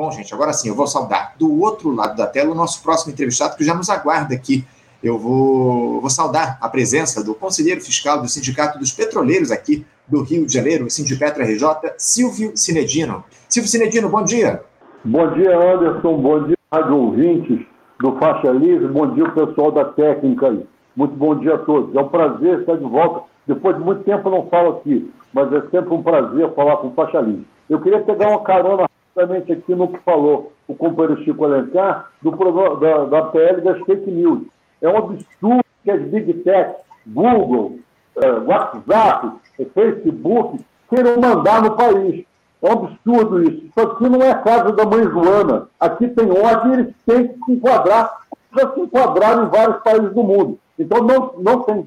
[0.00, 3.12] Bom, gente, agora sim, eu vou saudar do outro lado da tela o nosso próximo
[3.12, 4.64] entrevistado, que já nos aguarda aqui.
[5.04, 10.22] Eu vou, vou saudar a presença do conselheiro fiscal do Sindicato dos Petroleiros aqui do
[10.22, 11.66] Rio de Janeiro, o Sindipetra RJ,
[11.98, 13.22] Silvio Cinedino.
[13.46, 14.62] Silvio Cinedino, bom dia.
[15.04, 16.16] Bom dia, Anderson.
[16.16, 17.66] Bom dia, rádio ouvintes
[18.00, 18.88] do Faixa Livre.
[18.88, 20.64] Bom dia, pessoal da técnica aí.
[20.96, 21.94] Muito bom dia a todos.
[21.94, 23.28] É um prazer estar de volta.
[23.46, 26.88] Depois de muito tempo eu não falo aqui, mas é sempre um prazer falar com
[26.88, 27.46] o Faixa Livre.
[27.68, 28.88] Eu queria pegar uma carona
[29.20, 32.30] justamente aqui no que falou o companheiro Chico Alencar, do,
[32.76, 34.42] da, da PL das fake news.
[34.80, 36.76] É um absurdo que as big tech,
[37.06, 37.78] Google,
[38.16, 39.32] é, WhatsApp,
[39.74, 42.24] Facebook, queiram mandar no país.
[42.62, 43.66] É um absurdo isso.
[43.66, 45.68] Isso aqui não é casa da mãe Joana.
[45.78, 48.20] Aqui tem ordem e eles têm que se enquadrar,
[48.56, 50.58] já se enquadraram em vários países do mundo.
[50.78, 51.86] Então não, não tem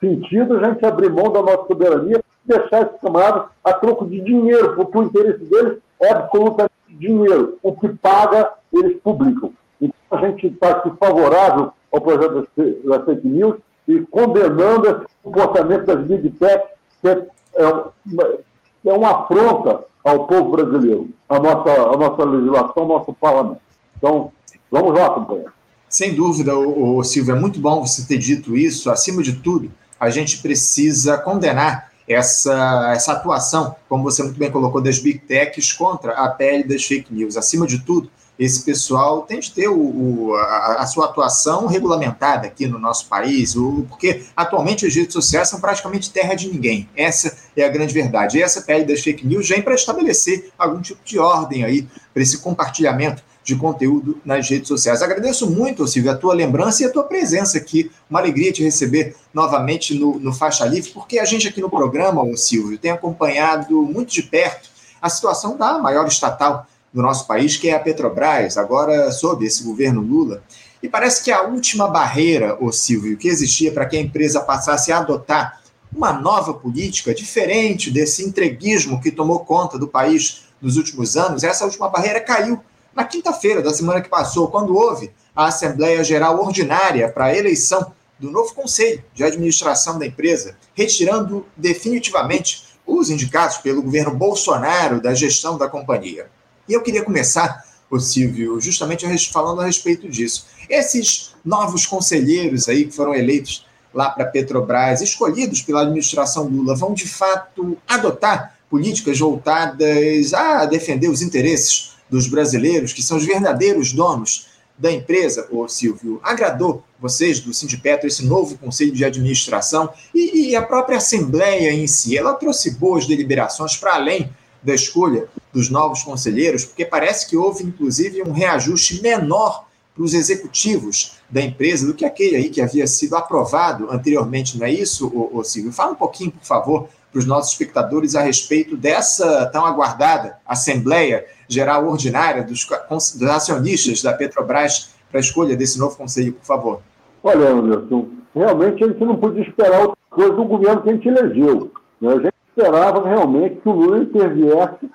[0.00, 4.20] sentido a gente abrir mão da nossa soberania e deixar esses camaradas a troco de
[4.20, 7.58] dinheiro, porque o interesse deles é absolutamente dinheiro.
[7.62, 9.52] O que paga, eles publicam.
[9.80, 12.48] Então a gente está aqui favorável ao projeto
[12.84, 16.64] da fake news e condenando esse comportamento das big tech,
[17.00, 18.38] que é, é,
[18.86, 23.60] é uma afronta ao povo brasileiro, a nossa, a nossa legislação, ao nosso parlamento.
[23.96, 24.30] Então,
[24.70, 25.52] vamos lá, companheiro.
[25.88, 28.90] Sem dúvida, o Silvio, é muito bom você ter dito isso.
[28.90, 34.80] Acima de tudo, a gente precisa condenar essa, essa atuação, como você muito bem colocou,
[34.80, 37.36] das big techs contra a pele das fake news.
[37.36, 42.46] Acima de tudo, esse pessoal tem de ter o, o a, a, sua atuação regulamentada
[42.46, 46.88] aqui no nosso país, o, porque atualmente as redes sociais são praticamente terra de ninguém.
[46.96, 48.38] Essa é a grande verdade.
[48.38, 52.22] E essa pele das fake news vem para estabelecer algum tipo de ordem aí para
[52.22, 55.02] esse compartilhamento de conteúdo nas redes sociais.
[55.02, 57.90] Agradeço muito, Silvio, a tua lembrança e a tua presença aqui.
[58.08, 62.24] Uma alegria te receber novamente no, no Faixa Livre, porque a gente aqui no programa,
[62.36, 64.70] Silvio, tem acompanhado muito de perto
[65.00, 69.62] a situação da maior estatal do nosso país, que é a Petrobras, agora sob esse
[69.62, 70.42] governo Lula.
[70.82, 74.92] E parece que a última barreira, ô Silvio, que existia para que a empresa passasse
[74.92, 75.60] a adotar
[75.94, 81.64] uma nova política diferente desse entreguismo que tomou conta do país nos últimos anos, essa
[81.64, 82.60] última barreira caiu
[82.94, 87.92] na quinta-feira da semana que passou, quando houve a Assembleia Geral Ordinária para a eleição
[88.18, 95.14] do novo Conselho de Administração da empresa, retirando definitivamente os indicados pelo governo Bolsonaro da
[95.14, 96.30] gestão da companhia.
[96.68, 100.46] E eu queria começar, o Silvio, justamente falando a respeito disso.
[100.68, 106.74] Esses novos conselheiros aí que foram eleitos lá para a Petrobras, escolhidos pela administração Lula,
[106.74, 113.24] vão de fato adotar políticas voltadas a defender os interesses dos brasileiros, que são os
[113.24, 119.88] verdadeiros donos da empresa, ô Silvio, agradou vocês do Sindipetro esse novo conselho de administração
[120.12, 122.18] e, e, a própria Assembleia em si?
[122.18, 124.30] Ela trouxe boas deliberações para além
[124.62, 130.12] da escolha dos novos conselheiros, porque parece que houve, inclusive, um reajuste menor para os
[130.12, 135.06] executivos da empresa do que aquele aí que havia sido aprovado anteriormente, não é isso,
[135.14, 135.72] ô, ô Silvio?
[135.72, 141.24] Fala um pouquinho, por favor, para os nossos espectadores a respeito dessa tão aguardada Assembleia
[141.48, 146.80] Geral Ordinária dos, dos acionistas da Petrobras para a escolha desse novo conselho, por favor.
[147.22, 151.08] Olha, Anderson, realmente a gente não podia esperar outra coisa do governo que a gente
[151.08, 151.70] elegeu.
[152.00, 152.10] Né?
[152.10, 154.90] A gente esperava realmente que o Lula interviesse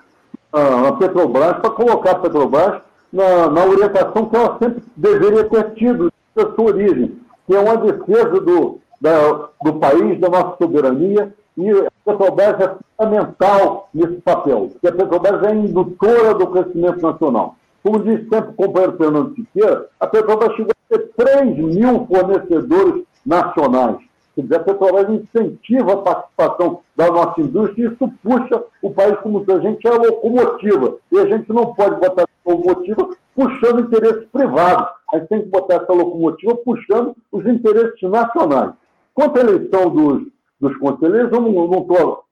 [0.52, 6.12] na Petrobras para colocar a Petrobras na, na, orientação que ela sempre deveria ter tido
[6.36, 11.70] da sua origem, que é uma defesa do, da, do país, da nossa soberania, e
[11.70, 17.56] a Petrobras é fundamental nesse papel, porque a Petrobras é indutora do crescimento nacional.
[17.82, 23.04] Como disse sempre o companheiro Fernando Siqueira, a Petrobras chegou a ter 3 mil fornecedores
[23.24, 23.96] nacionais.
[24.34, 29.18] Quer dizer, a Petrobras incentiva a participação da nossa indústria e isso puxa o país
[29.20, 30.96] como se a gente é a locomotiva.
[31.10, 34.88] E a gente não pode botar essa locomotiva puxando interesses privados.
[35.12, 38.72] A gente tem que botar essa locomotiva puxando os interesses nacionais.
[39.14, 40.22] Quanto à eleição dos
[40.60, 42.24] dos conselheiros, eu não estou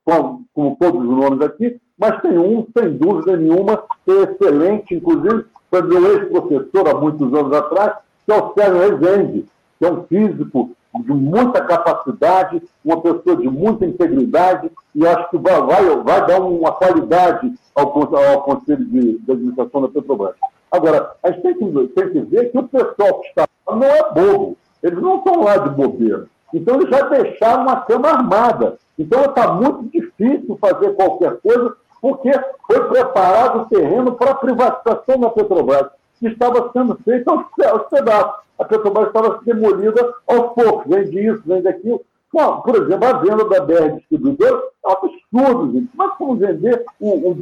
[0.54, 5.82] com, todos os nomes aqui, mas tem um, sem dúvida nenhuma, é excelente, inclusive foi
[5.82, 7.94] meu ex-professor há muitos anos atrás,
[8.24, 9.46] que é o Sérgio Rezende,
[9.78, 10.70] que é um físico
[11.00, 16.40] de muita capacidade, uma pessoa de muita integridade, e acho que vai, vai, vai dar
[16.40, 20.34] uma qualidade ao, ao Conselho de, de, Administração da Petrobras.
[20.70, 23.86] Agora, a gente tem que, tem que ver que o pessoal que está lá não
[23.86, 26.26] é bobo, eles não estão lá de bobeira.
[26.52, 28.78] Então, eles já deixaram uma cama armada.
[28.98, 32.30] Então, está muito difícil fazer qualquer coisa, porque
[32.66, 38.40] foi preparado o terreno para a privatização da Petrobras, que estava sendo feita aos, pedaços.
[38.58, 42.00] A Petrobras estava demolida aos poucos, vende isso, vende aquilo.
[42.32, 45.90] Bom, por exemplo, a venda da BR Distribuidora é um absurdo, gente.
[45.94, 47.36] Mas como vender o, o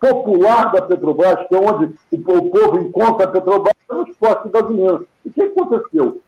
[0.00, 4.52] popular da Petrobras, que é onde o, o povo encontra a Petrobras, é nos postos
[4.52, 5.00] gasolina.
[5.24, 6.20] E o que aconteceu?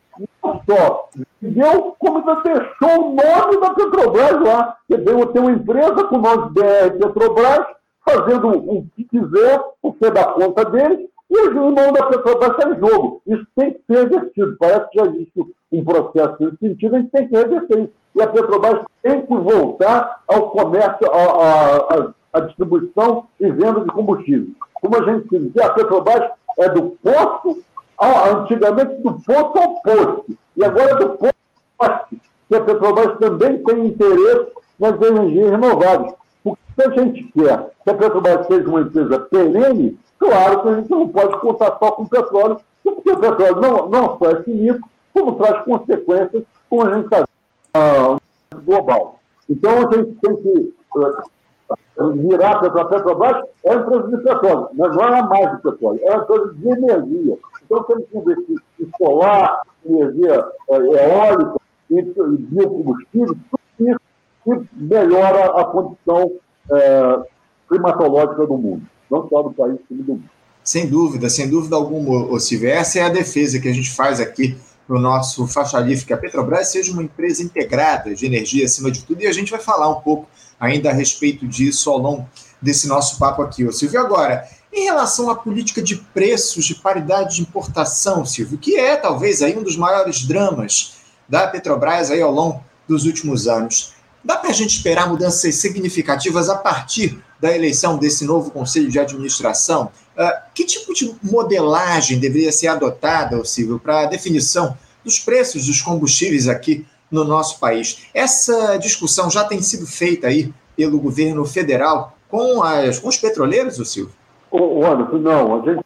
[0.43, 1.09] Não só
[1.45, 4.77] vendeu, como ainda deixou o nome da Petrobras lá.
[4.87, 7.65] Quer dizer, tem uma empresa com o nome BR Petrobras,
[8.03, 12.51] fazendo o que quiser, o que é da conta dele, e o irmão da Petrobras
[12.51, 13.21] está em jogo.
[13.27, 14.55] Isso tem que ser revertido.
[14.59, 17.93] Parece que já existe um processo nesse sentido, a gente tem que reverter isso.
[18.15, 24.47] E a Petrobras tem que voltar ao comércio, à, distribuição e venda de combustível.
[24.75, 27.63] Como a gente diz, a Petrobras é do posto,
[28.01, 30.25] antigamente do posto ao posto,
[30.55, 31.34] e agora é do posto
[31.77, 36.13] poste, que a Petrobras também tem interesse nas energias renováveis.
[36.43, 40.75] Porque se a gente quer que a Petrobras seja uma empresa perene, claro que a
[40.75, 44.81] gente não pode contar só com petróleo, porque o petróleo não, não só é finito,
[45.13, 48.17] como traz consequências, como a gente está uh,
[48.63, 49.19] global.
[49.49, 54.69] Então, a gente tem que uh, virar para a Petrobras, é uma empresa de petróleo,
[54.73, 57.37] mas não é mais de petróleo, é uma empresa de energia.
[57.63, 61.55] Então, temos que investir em solar, energia uh, eólica,
[61.89, 63.99] em biocombustíveis, tudo isso
[64.43, 66.31] que melhora a condição
[66.69, 67.25] uh,
[67.67, 70.29] climatológica do mundo, não só do país, como do mundo.
[70.63, 72.69] Sem dúvida, sem dúvida alguma, Silvio.
[72.69, 76.17] Essa é a defesa que a gente faz aqui no nosso faixa livre, que a
[76.17, 79.89] Petrobras seja uma empresa integrada de energia acima de tudo, e a gente vai falar
[79.89, 80.27] um pouco
[80.59, 82.29] ainda a respeito disso ao longo
[82.61, 83.99] desse nosso papo aqui, ô Silvio.
[83.99, 89.41] Agora, em relação à política de preços de paridade de importação, Silvio, que é talvez
[89.41, 90.95] aí um dos maiores dramas
[91.27, 93.93] da Petrobras aí ao longo dos últimos anos.
[94.23, 98.99] Dá para a gente esperar mudanças significativas a partir da eleição desse novo conselho de
[98.99, 99.91] administração?
[100.17, 105.81] Uh, que tipo de modelagem deveria ser adotada, Silvio, para a definição dos preços dos
[105.81, 108.07] combustíveis aqui no nosso país?
[108.13, 113.75] Essa discussão já tem sido feita aí pelo governo federal com, as, com os petroleiros,
[113.87, 114.13] Silvio?
[114.49, 115.83] Ô, Anderson, não, a gente,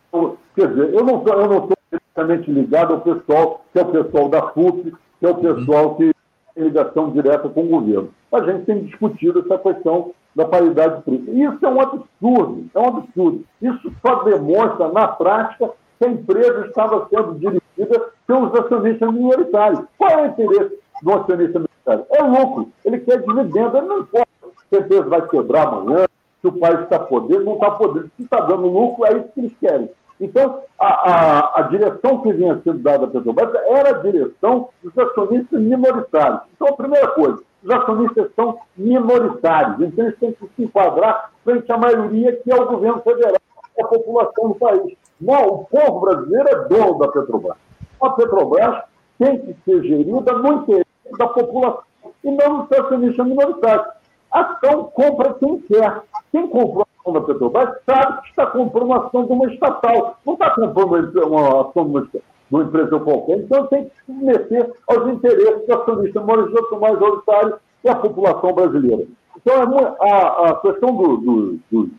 [0.55, 4.93] quer dizer, eu não estou diretamente ligado ao pessoal, que é o pessoal da FUP,
[5.19, 6.11] que é o pessoal que
[6.55, 8.09] tem ligação direta com o governo.
[8.31, 11.37] A gente tem discutido essa questão da paridade de preço.
[11.37, 13.43] Isso é um absurdo, é um absurdo.
[13.61, 19.81] Isso só demonstra, na prática, que a empresa estava sendo dirigida pelos acionistas minoritários.
[19.97, 22.05] Qual é o interesse do acionista minoritário?
[22.11, 22.69] É lucro.
[22.85, 24.27] Ele quer dividendo, ele não importa
[24.69, 26.05] se a empresa vai quebrar amanhã,
[26.41, 28.09] se o país está podendo, não está podendo.
[28.15, 29.89] Se está dando lucro, é isso que eles querem.
[30.19, 34.97] Então, a, a, a, direção que vinha sendo dada à Petrobras era a direção dos
[34.97, 36.41] acionistas minoritários.
[36.53, 41.71] Então, a primeira coisa, os acionistas são minoritários, então eles têm que se enquadrar frente
[41.71, 43.37] à maioria que é o governo federal,
[43.79, 44.97] a população do país.
[45.21, 47.57] Não, o povo brasileiro é dono da Petrobras.
[48.01, 48.83] A Petrobras
[49.17, 50.85] tem que ser gerida no interesse
[51.17, 51.83] da população
[52.23, 53.87] e não dos acionistas minoritários.
[54.31, 56.01] Ação compra quem quer.
[56.31, 60.17] Quem comprou a ação da Petrobras sabe que está comprando uma ação de uma estatal,
[60.25, 63.37] não está comprando uma ação de uma estatal uma empresa qualquer.
[63.39, 69.05] Então tem que se submeter aos interesses do acionista majoritário e a população brasileira.
[69.37, 71.89] Então é a, a questão do, do, dos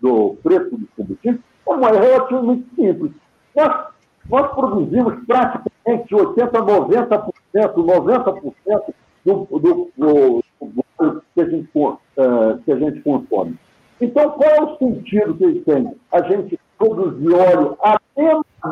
[0.00, 3.12] do preço dos combustíveis, é, uma, é relativamente simples.
[3.56, 3.86] Nós,
[4.28, 8.94] nós produzimos praticamente 80%, 90%, 90%
[9.24, 13.56] do, do, do, do que, a gente, uh, que a gente consome.
[14.04, 15.96] Então, qual é o sentido que ele tem?
[16.12, 17.98] A gente produzir óleo a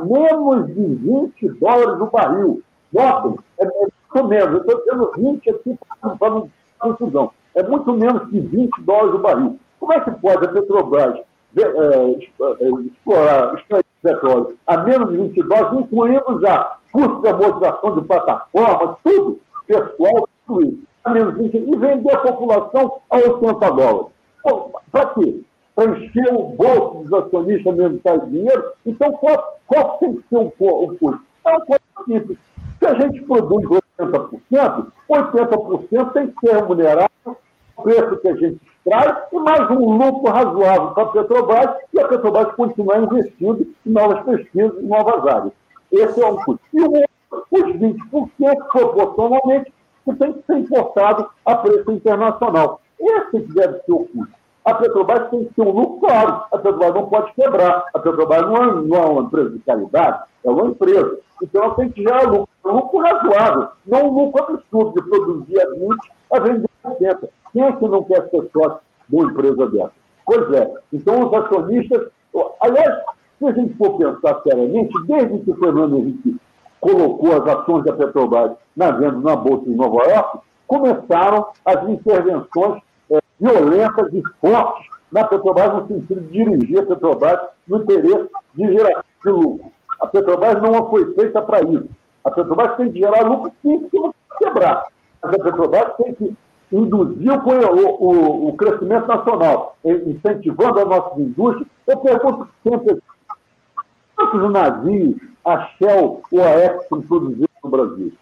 [0.05, 2.63] menos de 20 dólares o barril.
[2.93, 4.53] Notem, é muito menos.
[4.53, 5.79] Eu estou dizendo 20 aqui
[6.19, 7.31] para não confusão.
[7.55, 9.59] É muito menos que 20 dólares o barril.
[9.81, 11.21] Como é que pode a Petrobras
[11.57, 17.95] é, é, explorar, extrair petróleo a menos de 20 dólares, incluindo já custo de amortização
[17.95, 23.17] de plataforma, tudo, pessoal, tudo isso, a menos de 20, e vender a população a
[23.17, 24.12] 80 dólares?
[24.91, 25.43] Para quê?
[25.75, 28.73] para encher o bolso dos acionistas mesmo que dinheiro.
[28.85, 31.21] Então, qual, qual tem que ser o, o custo?
[31.45, 32.39] É uma coisa simples.
[32.79, 33.65] Se a gente produz
[33.99, 37.11] 80%, 80% tem que ser remunerado
[37.77, 42.01] o preço que a gente extrai e mais um lucro razoável para a Petrobras e
[42.01, 45.53] a Petrobras continuar investindo em novas pesquisas, em novas áreas.
[45.91, 46.61] Esse é um custo.
[46.73, 49.73] E o outro, os 20%, proporcionalmente,
[50.05, 52.82] que tem que ser importado a preço internacional.
[53.03, 54.43] Esse deve ser o custo.
[54.65, 56.45] A Petrobras tem que ter um lucro claro.
[56.53, 57.85] A Petrobras não pode quebrar.
[57.93, 61.19] A Petrobras não é, não é uma empresa de caridade, é uma empresa.
[61.43, 62.49] Então ela tem que gerar lucro.
[62.65, 67.29] Um lucro razoável, não um lucro absurdo de produzir a 20 a vender a 80.
[67.53, 68.79] Quem é que não quer ser sócio
[69.09, 69.93] de uma empresa dessa?
[70.25, 70.73] Pois é.
[70.93, 72.09] Então os acionistas.
[72.61, 73.03] Aliás,
[73.39, 76.37] se a gente for pensar seriamente, desde que o Fernando Henrique
[76.81, 82.81] colocou as ações da Petrobras na venda na Bolsa de Nova York, começaram as intervenções
[83.41, 89.03] violentas e fortes na Petrobras, no sentido de dirigir a Petrobras no interesse de geração
[89.25, 89.73] de lucro.
[90.01, 91.89] A Petrobras não foi feita para isso.
[92.25, 94.87] A Petrobras tem que gerar lucro sim, se você quebrar.
[95.23, 96.37] Mas a Petrobras tem que
[96.73, 101.69] induzir o, o, o crescimento nacional, incentivando as nossas indústrias.
[101.87, 102.99] Eu pergunto sempre,
[104.17, 108.13] quantos navios a Shell ou a Exxon produziram no Brasil?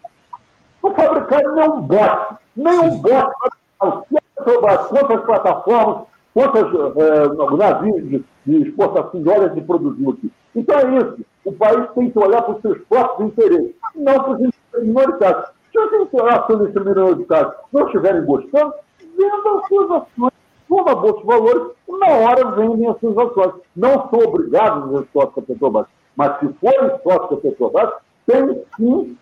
[0.83, 4.20] Não fabricaram nem um bote, nem um bote.
[4.43, 10.31] Petrobras, quantas plataformas, quantos é, navios de, de exportação de óleo de produziu aqui?
[10.55, 11.25] Então é isso.
[11.45, 15.45] O país tem que olhar para os seus próprios interesses, não para os interesses minoritários.
[15.71, 18.73] Se os acionistas minoritários não estiverem gostando,
[19.17, 20.31] vendam as suas ações.
[20.69, 23.53] Na Bolsa de Valores na hora vendem as suas ações.
[23.75, 25.85] Não são obrigados a ser sócio da Petrobras.
[26.15, 27.91] Mas se forem sócio da Petrobras,
[28.25, 29.17] tem sim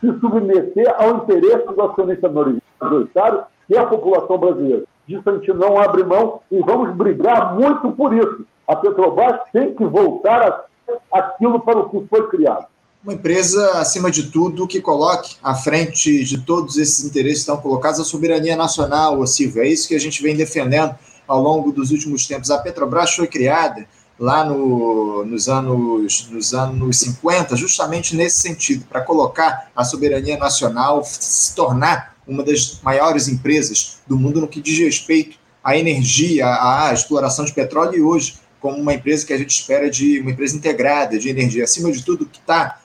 [0.00, 3.44] se submeter ao interesse do acionista minoritário,
[3.74, 4.84] é a população brasileira.
[5.06, 8.44] Disso a gente não abre mão e vamos brigar muito por isso.
[8.66, 10.64] A Petrobras tem que voltar a
[11.10, 12.66] aquilo para o que foi criado.
[13.02, 17.56] Uma empresa, acima de tudo, que coloque à frente de todos esses interesses que estão
[17.56, 19.62] colocados a soberania nacional, Silvio.
[19.62, 20.94] É isso que a gente vem defendendo
[21.26, 22.50] ao longo dos últimos tempos.
[22.50, 23.86] A Petrobras foi criada
[24.18, 31.04] lá no, nos, anos, nos anos 50, justamente nesse sentido, para colocar a soberania nacional,
[31.04, 36.92] se tornar uma das maiores empresas do mundo no que diz respeito à energia, à
[36.92, 40.56] exploração de petróleo e hoje como uma empresa que a gente espera de uma empresa
[40.56, 41.64] integrada de energia.
[41.64, 42.80] Acima de tudo, o que está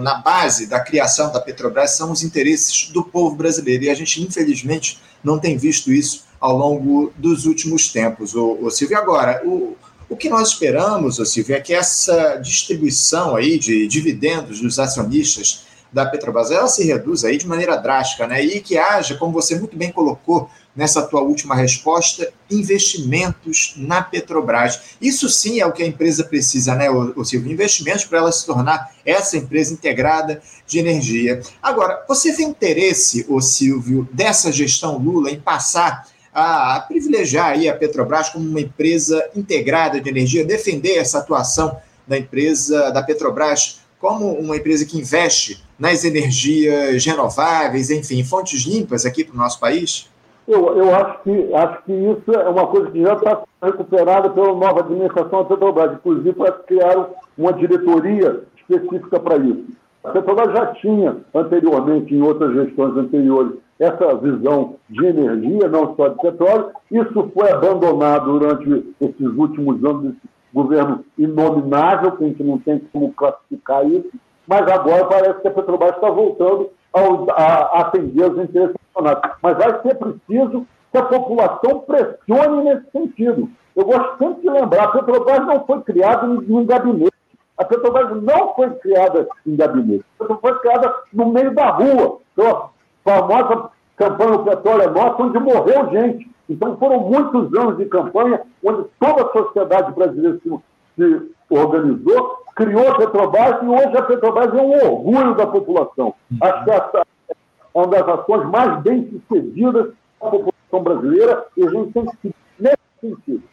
[0.00, 3.84] na base da criação da Petrobras são os interesses do povo brasileiro.
[3.84, 8.34] E a gente, infelizmente, não tem visto isso ao longo dos últimos tempos.
[8.34, 9.76] O, o Silvio, agora, o,
[10.08, 15.64] o que nós esperamos, o Silvio, é que essa distribuição aí de dividendos dos acionistas
[15.92, 18.42] da Petrobras ela se reduza aí de maneira drástica, né?
[18.42, 24.96] E que haja, como você muito bem colocou, nessa tua última resposta, investimentos na Petrobras.
[25.00, 26.86] Isso sim é o que a empresa precisa, né,
[27.24, 27.52] Silvio?
[27.52, 31.40] Investimentos para ela se tornar essa empresa integrada de energia.
[31.62, 37.76] Agora, você vê interesse, o Silvio, dessa gestão Lula em passar a, privilegiar aí a
[37.76, 44.32] Petrobras como uma empresa integrada de energia, defender essa atuação da empresa da Petrobras como
[44.32, 50.08] uma empresa que investe nas energias renováveis, enfim, fontes limpas aqui para o nosso país?
[50.46, 54.54] Eu, eu acho, que, acho que isso é uma coisa que já está recuperada pela
[54.54, 55.94] nova administração da Petrobras.
[55.94, 56.34] Inclusive,
[56.68, 59.64] criaram uma diretoria específica para isso.
[60.04, 66.08] A Petrobras já tinha anteriormente, em outras gestões anteriores, essa visão de energia, não só
[66.08, 66.70] de petróleo.
[66.92, 70.20] Isso foi abandonado durante esses últimos anos desse
[70.54, 74.10] governo inominável, que a gente não tem como classificar isso,
[74.52, 79.34] mas agora parece que a Petrobras está voltando a, a atender os interesses nacionais.
[79.40, 83.48] Mas vai ser preciso que a população pressione nesse sentido.
[83.74, 87.12] Eu gosto sempre de lembrar, a Petrobras não foi criada em gabinete.
[87.56, 90.04] A Petrobras não foi criada em gabinete.
[90.20, 92.68] A Petrobras foi criada no meio da rua, pela
[93.02, 96.30] famosa campanha Petróleo é Nosso, onde morreu gente.
[96.46, 100.50] Então foram muitos anos de campanha onde toda a sociedade brasileira se,
[100.96, 106.14] se organizou, criou a Petrobras e hoje a Petrobras é um orgulho da população.
[106.30, 106.38] Uhum.
[106.40, 107.34] Acho que essa é
[107.74, 112.34] uma das ações mais bem sucedidas da população brasileira e a gente tem que ir
[112.58, 113.52] nesse sentido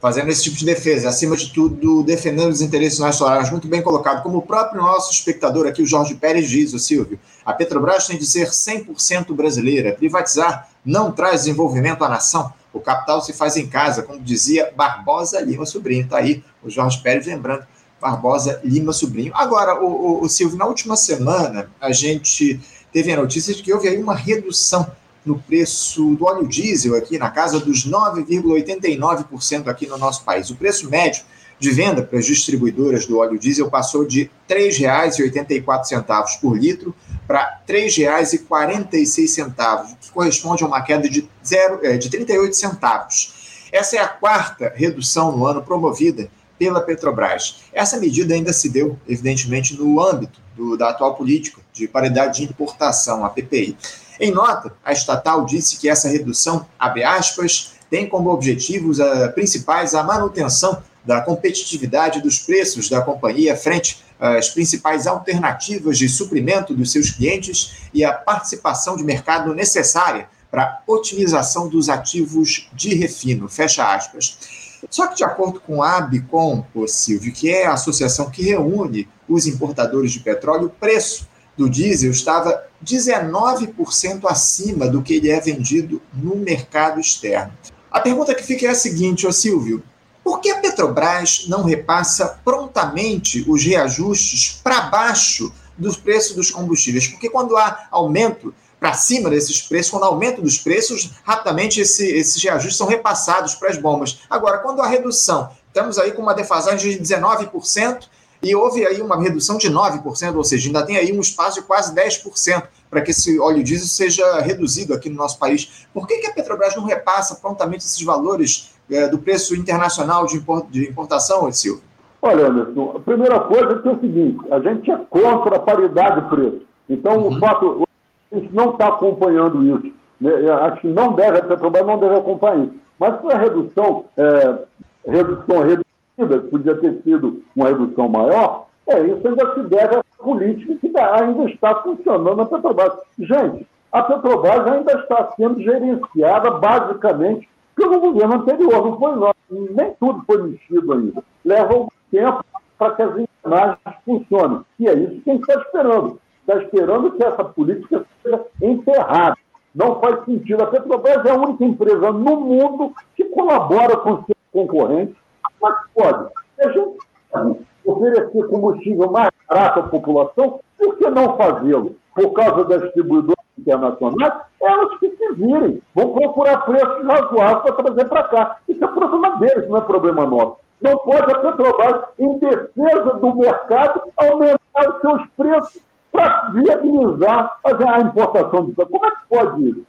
[0.00, 4.22] fazendo esse tipo de defesa, acima de tudo, defendendo os interesses nacionais, muito bem colocado,
[4.22, 8.16] como o próprio nosso espectador aqui, o Jorge Pérez diz, o Silvio, a Petrobras tem
[8.16, 13.66] de ser 100% brasileira, privatizar não traz desenvolvimento à nação, o capital se faz em
[13.66, 17.66] casa, como dizia Barbosa Lima Sobrinho, está aí o Jorge Pérez lembrando,
[18.00, 19.32] Barbosa Lima Sobrinho.
[19.34, 22.60] Agora, o, o, o Silvio, na última semana, a gente
[22.92, 24.90] teve a notícia de que houve aí uma redução
[25.24, 30.48] no preço do óleo diesel aqui na casa dos 9,89% aqui no nosso país.
[30.50, 31.22] O preço médio
[31.58, 36.94] de venda para as distribuidoras do óleo diesel passou de R$ 3,84 por litro
[37.26, 43.68] para R$ 3,46, que corresponde a uma queda de, zero, é, de 38 centavos.
[43.70, 46.30] Essa é a quarta redução no ano promovida
[46.60, 47.62] pela Petrobras.
[47.72, 52.44] Essa medida ainda se deu, evidentemente, no âmbito do, da atual política de paridade de
[52.44, 53.78] importação, a PPI.
[54.20, 59.94] Em nota, a estatal disse que essa redução, abre aspas, tem como objetivos uh, principais
[59.94, 66.92] a manutenção da competitividade dos preços da companhia frente às principais alternativas de suprimento dos
[66.92, 73.48] seus clientes e a participação de mercado necessária para otimização dos ativos de refino.
[73.48, 74.59] Fecha aspas.
[74.88, 79.08] Só que, de acordo com a Abicom, o Silvio, que é a associação que reúne
[79.28, 85.40] os importadores de petróleo, o preço do diesel estava 19% acima do que ele é
[85.40, 87.52] vendido no mercado externo.
[87.90, 89.82] A pergunta que fica é a seguinte, ô Silvio:
[90.22, 97.08] por que a Petrobras não repassa prontamente os reajustes para baixo dos preços dos combustíveis?
[97.08, 102.42] Porque quando há aumento para cima desses preços, quando aumento dos preços, rapidamente esse, esses
[102.42, 104.20] reajustes são repassados para as bombas.
[104.28, 108.08] Agora, quando há redução, estamos aí com uma defasagem de 19%,
[108.42, 111.66] e houve aí uma redução de 9%, ou seja, ainda tem aí um espaço de
[111.66, 115.86] quase 10% para que esse óleo diesel seja reduzido aqui no nosso país.
[115.92, 120.42] Por que, que a Petrobras não repassa prontamente esses valores é, do preço internacional de,
[120.70, 121.82] de importação, Silvio?
[122.22, 126.22] Olha, Anderson, a primeira coisa é, é o seguinte, a gente é contra a paridade
[126.22, 126.62] de preço.
[126.88, 127.36] Então, uhum.
[127.36, 127.89] o fato, a
[128.36, 129.92] gente não está acompanhando isso.
[130.20, 130.30] Né?
[130.50, 132.74] Acho que não deve, a Petrobras não deve acompanhar isso.
[132.98, 134.58] Mas foi a redução, é,
[135.06, 140.74] redução reduzida, podia ter sido uma redução maior, é, isso ainda se deve à política
[140.74, 142.92] que ainda está funcionando na Petrobras.
[143.18, 149.34] Gente, a Petrobras ainda está sendo gerenciada basicamente pelo governo anterior, não foi nós.
[149.48, 151.22] Nem tudo foi mexido ainda.
[151.44, 152.44] Leva algum tempo
[152.78, 154.60] para que as engrenagens funcionem.
[154.78, 156.20] E é isso que a gente está esperando.
[156.40, 159.36] Está esperando que essa política seja enterrada.
[159.74, 160.62] Não faz sentido.
[160.62, 165.14] A Petrobras é a única empresa no mundo que colabora com seus concorrentes.
[165.60, 166.30] Mas pode.
[166.60, 171.96] A gente oferecer combustível mais barato à população, por que não fazê-lo?
[172.14, 178.04] Por causa das distribuidoras internacionais, elas que se virem, vão procurar preços razoáveis para trazer
[178.06, 178.56] para cá.
[178.68, 180.56] Isso é problema deles, não é problema nosso.
[180.80, 188.00] Não pode a Petrobras, em defesa do mercado, aumentar os seus preços para viabilizar a
[188.00, 189.86] importação do Como é que pode isso?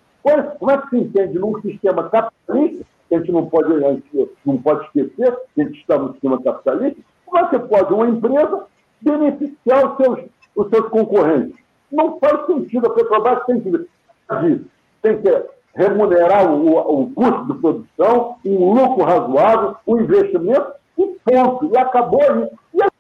[0.59, 4.57] Como é que se entende num sistema capitalista, que a gente não pode, gente não
[4.57, 8.65] pode esquecer que a gente está no sistema capitalista, como é que pode uma empresa
[9.01, 10.19] beneficiar os seus,
[10.55, 11.55] os seus concorrentes?
[11.91, 12.87] Não faz sentido.
[12.87, 13.85] A Petrobras tem que,
[15.01, 21.07] tem que remunerar o, o custo de produção, um lucro razoável, o um investimento, e
[21.25, 21.69] ponto.
[21.73, 22.49] E acabou aí.
[22.73, 22.91] E as,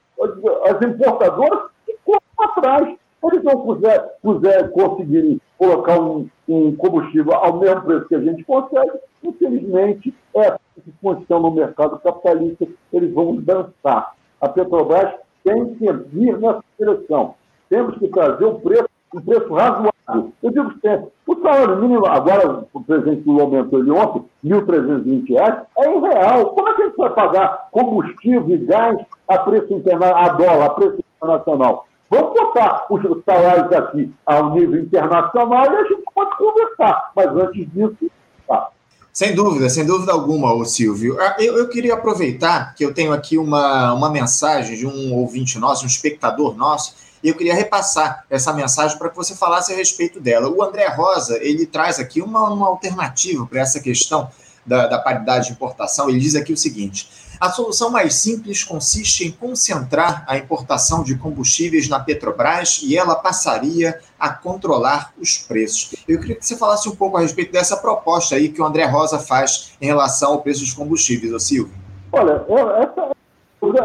[0.75, 2.95] as importadoras ficam atrás.
[3.23, 8.43] Eles não puser, puser conseguirem colocar um, um, combustível ao mesmo preço que a gente
[8.43, 8.91] consegue,
[9.23, 10.59] infelizmente, é a
[11.01, 14.15] função no mercado capitalista, eles vão dançar.
[14.39, 17.35] A Petrobras tem que vir nessa direção.
[17.69, 20.33] Temos que trazer um preço, um preço razoável.
[20.41, 25.67] Eu digo sempre, o salário mínimo, agora o presidente Lula aumentou ele ontem, R$ 1.320,
[25.77, 26.45] é em real.
[26.47, 30.65] Como é que a gente vai pagar combustível e gás a preço internacional, a dólar,
[30.65, 31.85] a preço internacional?
[32.11, 37.09] Vamos botar os salários aqui ao nível internacional e a gente pode conversar.
[37.15, 38.11] Mas antes disso,
[38.45, 38.69] tá.
[39.13, 41.17] Sem dúvida, sem dúvida alguma, ô Silvio.
[41.21, 45.57] Ah, eu, eu queria aproveitar que eu tenho aqui uma, uma mensagem de um ouvinte
[45.57, 49.75] nosso, um espectador nosso, e eu queria repassar essa mensagem para que você falasse a
[49.77, 50.49] respeito dela.
[50.49, 54.29] O André Rosa, ele traz aqui uma, uma alternativa para essa questão
[54.65, 56.09] da, da paridade de importação.
[56.09, 57.09] Ele diz aqui o seguinte:
[57.41, 63.15] a solução mais simples consiste em concentrar a importação de combustíveis na Petrobras e ela
[63.15, 65.95] passaria a controlar os preços.
[66.07, 68.85] Eu queria que você falasse um pouco a respeito dessa proposta aí que o André
[68.85, 71.73] Rosa faz em relação ao preço dos combustíveis, ô Silvio.
[72.11, 72.45] Olha,
[72.77, 73.09] essa,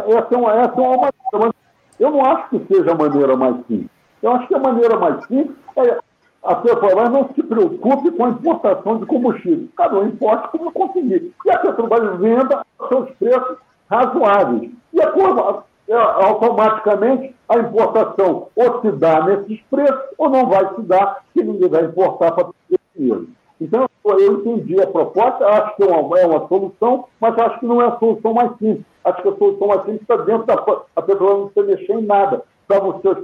[0.07, 0.97] essa, é uma, essa é uma
[1.33, 1.55] maneira,
[1.99, 3.91] eu não acho que seja a maneira mais simples.
[4.23, 5.99] Eu acho que a maneira mais simples é
[6.47, 9.69] a Petrobras não se preocupe com a importação de combustível.
[9.77, 11.33] Cada um importe como conseguir.
[11.45, 13.57] E a Petrobras venda seus preços
[13.91, 14.71] razoáveis.
[14.93, 20.83] E a curva, automaticamente a importação ou se dá nesses preços ou não vai se
[20.83, 23.29] dar, que ninguém vai importar para ter dinheiro.
[23.61, 27.67] Então, eu entendi a proposta, acho que é uma, é uma solução, mas acho que
[27.67, 28.85] não é a solução mais simples.
[29.05, 30.55] Acho que a solução mais simples está dentro da.
[30.95, 33.19] A Petrobras não precisa mexer em nada, próprios,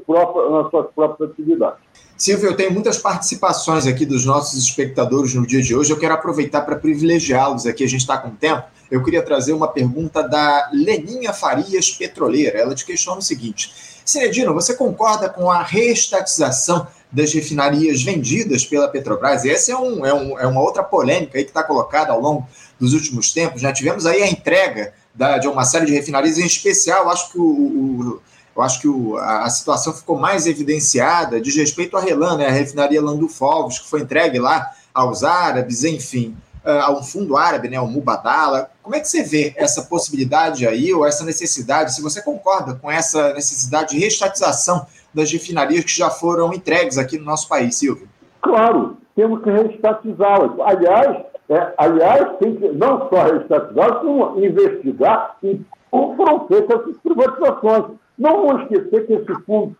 [0.50, 1.78] nas suas próprias atividades.
[2.16, 5.92] Silvio, eu tenho muitas participações aqui dos nossos espectadores no dia de hoje.
[5.92, 7.83] Eu quero aproveitar para privilegiá-los aqui.
[7.83, 8.62] A gente está com tempo.
[8.88, 12.59] Eu queria trazer uma pergunta da Leninha Farias Petroleira.
[12.59, 13.72] Ela te questiona o seguinte:
[14.05, 19.44] Sinedino, você concorda com a reestatização das refinarias vendidas pela Petrobras?
[19.44, 22.46] Essa é, um, é, um, é uma outra polêmica aí que está colocada ao longo
[22.78, 23.61] dos últimos tempos.
[23.61, 27.38] Já tivemos aí a entrega da, de uma série de refinarias, em especial, acho que
[27.38, 28.22] o, o
[28.54, 32.46] eu acho que o, a, a, situação ficou mais evidenciada diz respeito à Relan, né,
[32.46, 37.68] a refinaria Landufovos, que foi entregue lá aos árabes, enfim, uh, a um fundo árabe,
[37.68, 38.70] né, o Mubadala.
[38.82, 42.90] Como é que você vê essa possibilidade aí, ou essa necessidade, se você concorda com
[42.90, 48.08] essa necessidade de restatização das refinarias que já foram entregues aqui no nosso país, Silvio?
[48.42, 50.58] Claro, temos que restatizá-las.
[50.60, 56.96] Aliás, é, aliás, tem que não só restatizá-las, como investigar em como foram feitas essas
[57.02, 57.84] privatizações.
[58.18, 59.77] Não vamos esquecer que esse fundo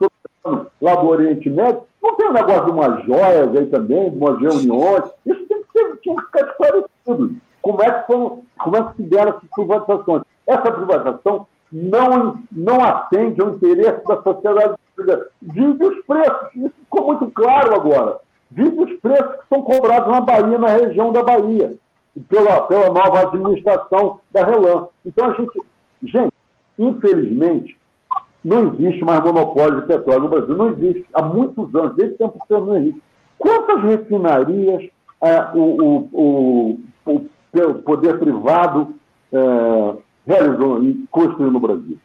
[0.81, 4.41] lá do Oriente Médio, não tem um negócio de umas joias aí também, de umas
[4.41, 5.05] reuniões.
[5.25, 7.37] Isso tem que, ser, tem que ficar esclarecido.
[7.61, 10.23] Como é que, foram, como é que se deram essas privatizações?
[10.47, 15.29] Essa privatização não, não atende ao interesse da sociedade brasileira.
[15.41, 18.19] Vive os preços, isso ficou muito claro agora.
[18.51, 21.75] Vive os preços que são cobrados na Bahia, na região da Bahia,
[22.29, 24.89] pela, pela nova administração da Relan.
[25.07, 25.63] Então a gente,
[26.03, 26.33] gente,
[26.79, 27.79] infelizmente,
[28.45, 30.57] não existe mais monopólio de petróleo no Brasil.
[30.57, 31.07] Não existe.
[31.15, 33.03] Há muitos anos, desde o tempo do Fernando Henrique.
[33.39, 37.27] Quantas refinarias é, o, o, o,
[37.61, 38.95] o, poder privado
[39.33, 41.99] é, realizou e construiu no Brasil?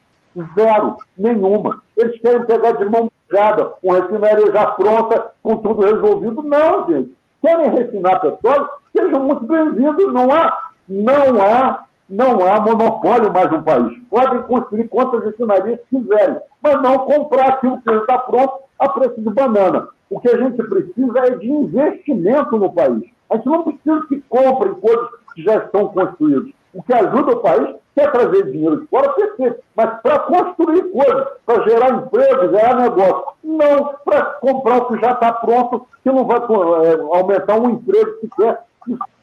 [0.56, 0.98] Zero.
[1.18, 1.82] Nenhuma.
[1.96, 6.44] Eles querem pegar de mão beijada uma refinaria já pronta, com tudo resolvido.
[6.44, 7.16] Não, gente.
[7.42, 8.70] Querem refinar petróleo?
[8.96, 10.14] Sejam muito bem-vindos.
[10.14, 13.98] Não há, não há não há monopólio mais no país.
[14.10, 19.30] Podem construir quantas refinarias quiserem, mas não comprar aquilo que está pronto a preço de
[19.30, 19.88] banana.
[20.10, 23.04] O que a gente precisa é de investimento no país.
[23.30, 26.52] A gente não precisa que comprem coisas que já estão construídas.
[26.74, 31.28] O que ajuda o país é trazer dinheiro de fora, perfeito, mas para construir coisas,
[31.46, 33.24] para gerar emprego, gerar negócio.
[33.44, 38.20] Não para comprar o que já está pronto, que não vai é, aumentar um emprego
[38.22, 38.62] sequer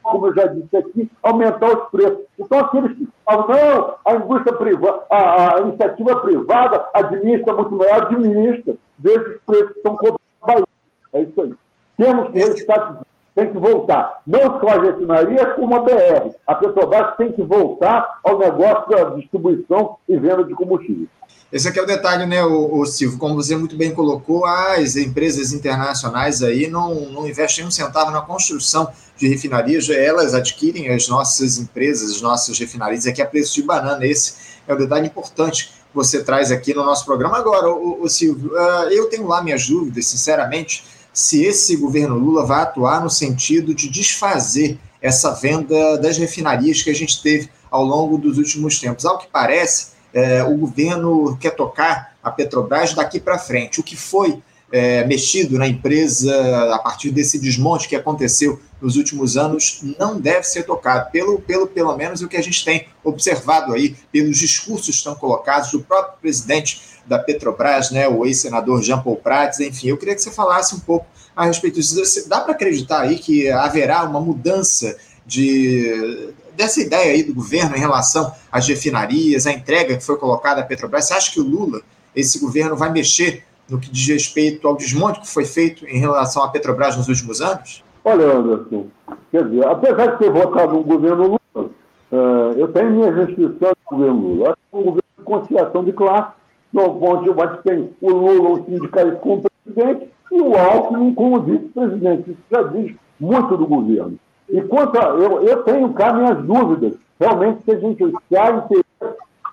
[0.05, 2.21] como eu já disse aqui, aumentar os preços.
[2.39, 8.03] Então, aqueles que falam, não, a indústria privada, a, a, iniciativa privada administra muito melhor,
[8.03, 10.67] administra, desde os preços que estão cobrados.
[11.13, 11.55] É isso aí.
[11.97, 13.01] Temos que resgatar
[13.35, 14.23] tem que voltar.
[14.27, 16.35] Não só a refinaria, como a BR.
[16.47, 21.09] A Petrobras tem que voltar ao negócio da distribuição e venda de combustível.
[21.55, 23.17] Esse aqui é o detalhe, né, o, o Silvio?
[23.17, 28.21] Como você muito bem colocou, as empresas internacionais aí não, não investem um centavo na
[28.21, 33.63] construção de refinarias, elas adquirem as nossas empresas, as nossas refinarias aqui a preço de
[33.63, 34.05] banana.
[34.05, 34.35] Esse
[34.67, 37.39] é o detalhe importante que você traz aqui no nosso programa.
[37.39, 42.45] Agora, o, o Silvio, uh, eu tenho lá minhas dúvidas, sinceramente, se esse governo Lula
[42.45, 47.85] vai atuar no sentido de desfazer essa venda das refinarias que a gente teve ao
[47.85, 49.05] longo dos últimos tempos.
[49.05, 53.81] Ao que parece, é, o governo quer tocar a Petrobras daqui para frente.
[53.81, 54.41] O que foi
[54.73, 60.45] é, mexido na empresa a partir desse desmonte que aconteceu nos últimos anos não deve
[60.45, 64.87] ser tocado, pelo, pelo, pelo menos o que a gente tem observado aí, pelos discursos
[64.87, 69.89] que estão colocados do próprio presidente da Petrobras, né, o ex-senador Jean Paul Prats, enfim,
[69.89, 72.29] eu queria que você falasse um pouco a respeito disso.
[72.29, 74.97] Dá para acreditar aí que haverá uma mudança
[75.27, 80.61] de dessa ideia aí do governo em relação às refinarias, a entrega que foi colocada
[80.61, 81.07] à Petrobras?
[81.07, 81.81] Você acha que o Lula,
[82.15, 86.43] esse governo, vai mexer no que diz respeito ao desmonte que foi feito em relação
[86.43, 87.83] à Petrobras nos últimos anos?
[88.05, 88.87] Olha, Anderson,
[89.31, 91.71] quer dizer, apesar de ter votado no governo Lula,
[92.13, 94.49] uh, eu tenho minhas restrições no governo Lula.
[94.51, 96.33] Acho que é um governo de conciliação de classe,
[96.75, 102.31] onde gente tem o Lula, o sindicalista como presidente, e o Alckmin como vice-presidente.
[102.31, 104.19] Isso já diz muito do governo.
[104.49, 108.51] E quanto a, eu, eu tenho cá minhas dúvidas, realmente, se a gente se há
[108.51, 108.85] interesse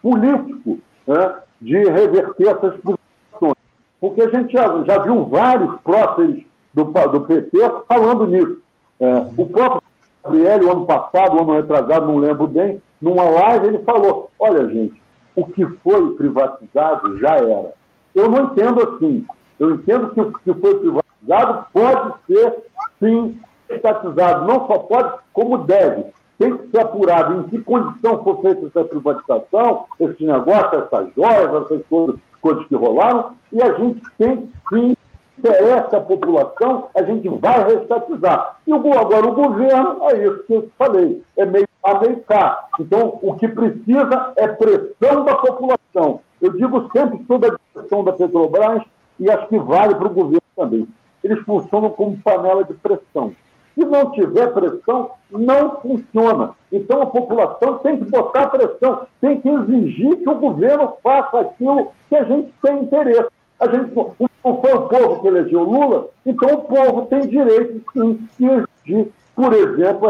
[0.01, 3.55] político né, de reverter essas posições.
[3.99, 8.57] Porque a gente já, já viu vários próceres do, do PT falando nisso.
[8.99, 9.81] É, o próprio
[10.23, 15.01] Gabriel, ano passado, ano retrasado, não lembro bem, numa live ele falou: olha, gente,
[15.35, 17.73] o que foi privatizado já era.
[18.13, 19.25] Eu não entendo assim.
[19.59, 22.63] Eu entendo que o que foi privatizado pode ser,
[22.99, 23.39] sim,
[23.75, 24.45] estatizado.
[24.45, 26.05] Não só pode, como deve.
[26.37, 31.63] Tem que ser apurado em que condição foi feita essa privatização, esse negócio, essas joias,
[31.63, 34.95] essas coisas, coisas que rolaram, e a gente tem, sim,
[35.37, 38.57] interessa a população, a gente vai restatizar.
[38.65, 42.67] E agora o governo, é isso que eu falei, é meio a meio cá.
[42.79, 46.21] Então, o que precisa é pressão da população.
[46.41, 48.83] Eu digo sempre sobre a pressão da Petrobras
[49.19, 50.87] e acho que vale para o governo também.
[51.23, 53.33] Eles funcionam como panela de pressão.
[53.81, 56.51] Se não tiver pressão, não funciona.
[56.71, 61.91] Então a população tem que botar pressão, tem que exigir que o governo faça aquilo
[62.07, 63.29] que a gente tem interesse.
[63.59, 67.81] A gente não foi o povo que elegeu Lula, então o povo tem direito,
[68.37, 70.09] de exigir, por exemplo,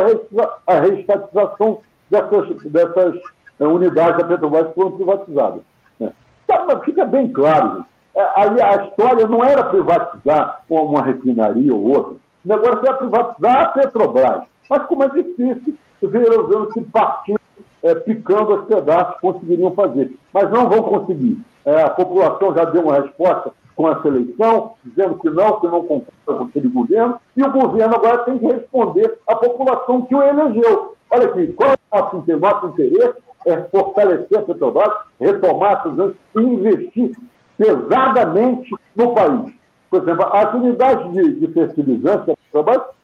[0.68, 1.80] a reestatização
[2.10, 3.16] dessas, dessas
[3.58, 5.62] eh, unidades da Petrobras que foram privatizadas.
[5.98, 6.12] Né?
[6.44, 12.16] Então, fica bem claro, é, aí a história não era privatizar uma refinaria ou outra,
[12.44, 14.44] o negócio era privatizar a Petrobras.
[14.70, 17.40] Mas como é difícil ver os que partindo,
[17.84, 20.12] é, picando os pedaços conseguiriam fazer.
[20.34, 21.40] Mas não vão conseguir.
[21.66, 25.82] É, a população já deu uma resposta com essa eleição, dizendo que não, que não
[25.82, 30.22] concorda com aquele governo, e o governo agora tem que responder à população que o
[30.22, 30.96] elegeu.
[31.10, 32.42] Olha aqui, qual é o nosso interesse?
[32.42, 33.14] Nosso interesse
[33.46, 37.12] é fortalecer a Petrobras, retomar essas investir
[37.58, 39.61] pesadamente no país.
[39.92, 42.34] Por exemplo, as unidades de, de fertilizantes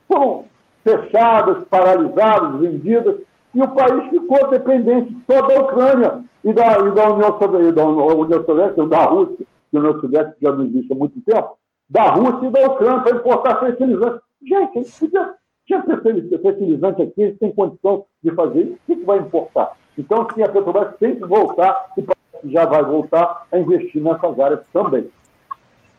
[0.08, 0.46] foram
[0.86, 3.18] fechadas, paralisadas, vendidas,
[3.54, 8.86] e o país ficou dependente só da Ucrânia e da, e da União Soviética, da
[8.86, 11.58] da Rússia, que a União Soviética já não existe há muito tempo,
[11.90, 14.22] da Rússia e da Ucrânia para importar fertilizantes.
[14.42, 15.84] Gente, a gente podia, tinha
[16.42, 19.74] fertilizante aqui, eles têm condição de fazer isso, o que, que vai importar?
[19.98, 24.62] Então, sim, a Petrobras tem que voltar, e já vai voltar a investir nessas áreas
[24.72, 25.10] também.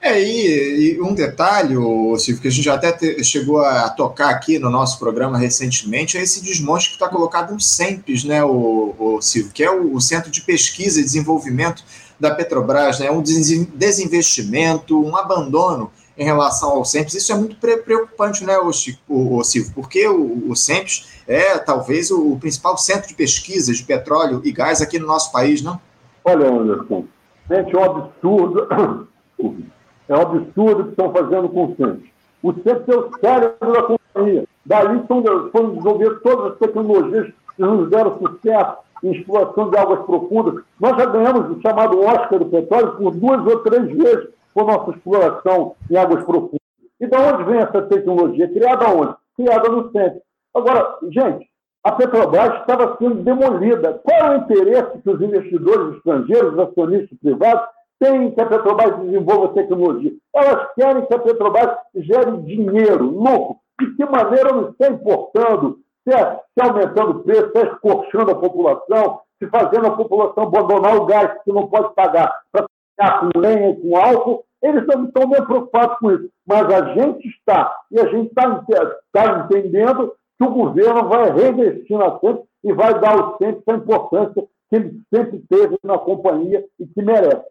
[0.01, 1.75] É, e, e, um detalhe,
[2.19, 6.23] Silvio, que a gente até te, chegou a tocar aqui no nosso programa recentemente, é
[6.23, 10.01] esse desmonte que está colocado no SEMPES, né, o, o Silvio, que é o, o,
[10.01, 11.83] Centro de Pesquisa e Desenvolvimento
[12.19, 17.15] da Petrobras, né, um desinvestimento, um abandono em relação ao SEMPES.
[17.15, 18.71] Isso é muito preocupante, né, o,
[19.09, 23.73] o, o Silvio, porque o, o SEMPES é talvez o, o principal centro de pesquisa
[23.73, 25.81] de petróleo e gás aqui no nosso país, não?
[26.25, 27.05] Olha, Anderson,
[27.51, 29.09] gente, é um absurdo
[30.09, 32.03] É um absurdo que estão fazendo com o Centro.
[32.43, 34.45] O Centro é o cérebro da companhia.
[34.65, 40.65] Daí foram desenvolver todas as tecnologias que nos deram sucesso em exploração de águas profundas.
[40.81, 44.91] Nós já ganhamos o chamado Oscar do petróleo por duas ou três vezes por nossa
[44.91, 46.61] exploração em águas profundas.
[47.01, 48.49] E de onde vem essa tecnologia?
[48.49, 49.15] Criada onde?
[49.37, 50.21] Criada no centro.
[50.55, 51.49] Agora, gente,
[51.85, 54.01] a Petrobras estava sendo demolida.
[54.03, 57.69] Qual é o interesse que os investidores estrangeiros, os acionistas privados,
[58.01, 60.13] têm que a Petrobras desenvolva tecnologia.
[60.35, 63.57] Elas querem que a Petrobras gere dinheiro, lucro.
[63.81, 68.33] De que maneira não está importando, se, é, se aumentando o preço, se é escorchando
[68.33, 73.21] a população, se fazendo a população abandonar o gás que não pode pagar para ficar
[73.21, 76.29] com lenha com álcool, eles não estão bem preocupados com isso.
[76.47, 78.65] Mas a gente está, e a gente está
[79.13, 83.75] tá entendendo que o governo vai reinvestir na sempre e vai dar ao sempre a
[83.75, 87.47] importância que ele sempre teve na companhia e que merece.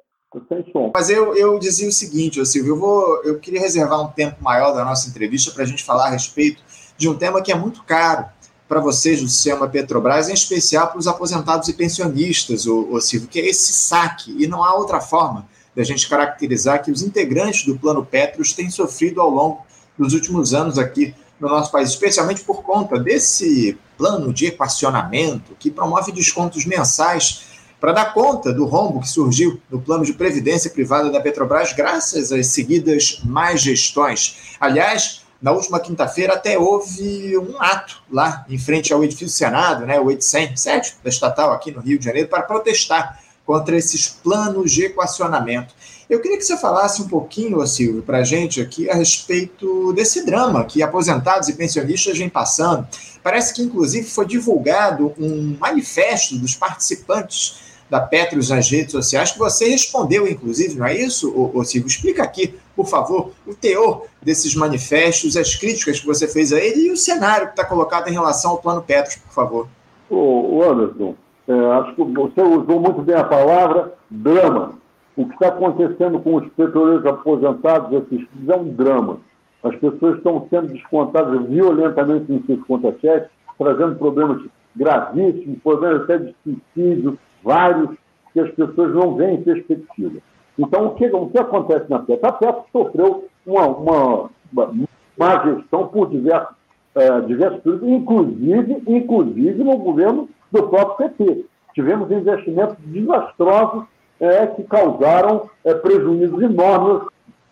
[0.93, 4.73] Mas eu, eu dizia o seguinte, Silvio, eu, vou, eu queria reservar um tempo maior
[4.73, 6.61] da nossa entrevista para a gente falar a respeito
[6.97, 8.25] de um tema que é muito caro
[8.67, 13.29] para vocês do sistema Petrobras, em especial para os aposentados e pensionistas, o, o Silvio,
[13.29, 14.35] que é esse saque.
[14.37, 18.69] E não há outra forma da gente caracterizar que os integrantes do Plano Petros têm
[18.69, 19.65] sofrido ao longo
[19.97, 25.71] dos últimos anos aqui no nosso país, especialmente por conta desse plano de equacionamento que
[25.71, 31.11] promove descontos mensais para dar conta do rombo que surgiu no plano de previdência privada
[31.11, 34.55] da Petrobras, graças às seguidas más gestões.
[34.59, 39.99] Aliás, na última quinta-feira até houve um ato lá em frente ao edifício Senado, né,
[39.99, 44.85] o 807 da estatal aqui no Rio de Janeiro, para protestar contra esses planos de
[44.85, 45.73] equacionamento.
[46.09, 50.25] Eu queria que você falasse um pouquinho, Silvio, para a gente aqui a respeito desse
[50.25, 52.87] drama que aposentados e pensionistas vêm passando.
[53.21, 59.39] Parece que, inclusive, foi divulgado um manifesto dos participantes da Petros nas redes sociais, que
[59.39, 61.88] você respondeu, inclusive, não é isso, ô, ô Silvio?
[61.88, 66.88] Explica aqui, por favor, o teor desses manifestos, as críticas que você fez a ele
[66.88, 69.67] e o cenário que está colocado em relação ao plano Petros, por favor.
[70.10, 71.15] Ô, Anderson,
[71.47, 74.73] é, acho que você usou muito bem a palavra drama.
[75.15, 79.19] O que está acontecendo com os petroleiros aposentados esses é um drama.
[79.63, 84.43] As pessoas estão sendo descontadas violentamente em seus conta-cheques, trazendo problemas
[84.76, 87.89] gravíssimos, problemas até de suicídio, vários
[88.33, 90.19] que as pessoas não veem perspectiva.
[90.60, 92.19] Então, o que, o que acontece na PET?
[92.25, 96.55] A PET sofreu uma, uma, uma má gestão por diversos,
[96.95, 101.45] é, diversos períodos, inclusive, inclusive no governo do próprio PT.
[101.73, 103.86] Tivemos investimentos desastrosos
[104.19, 107.07] é, que causaram é, prejuízos enormes.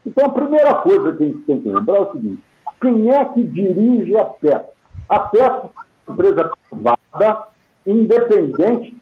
[0.06, 2.44] Então, a primeira coisa que a gente tem que lembrar é o seguinte:
[2.82, 4.66] quem é que dirige a PET?
[5.08, 5.50] A PET é
[6.08, 7.44] uma empresa privada,
[7.86, 8.96] independente,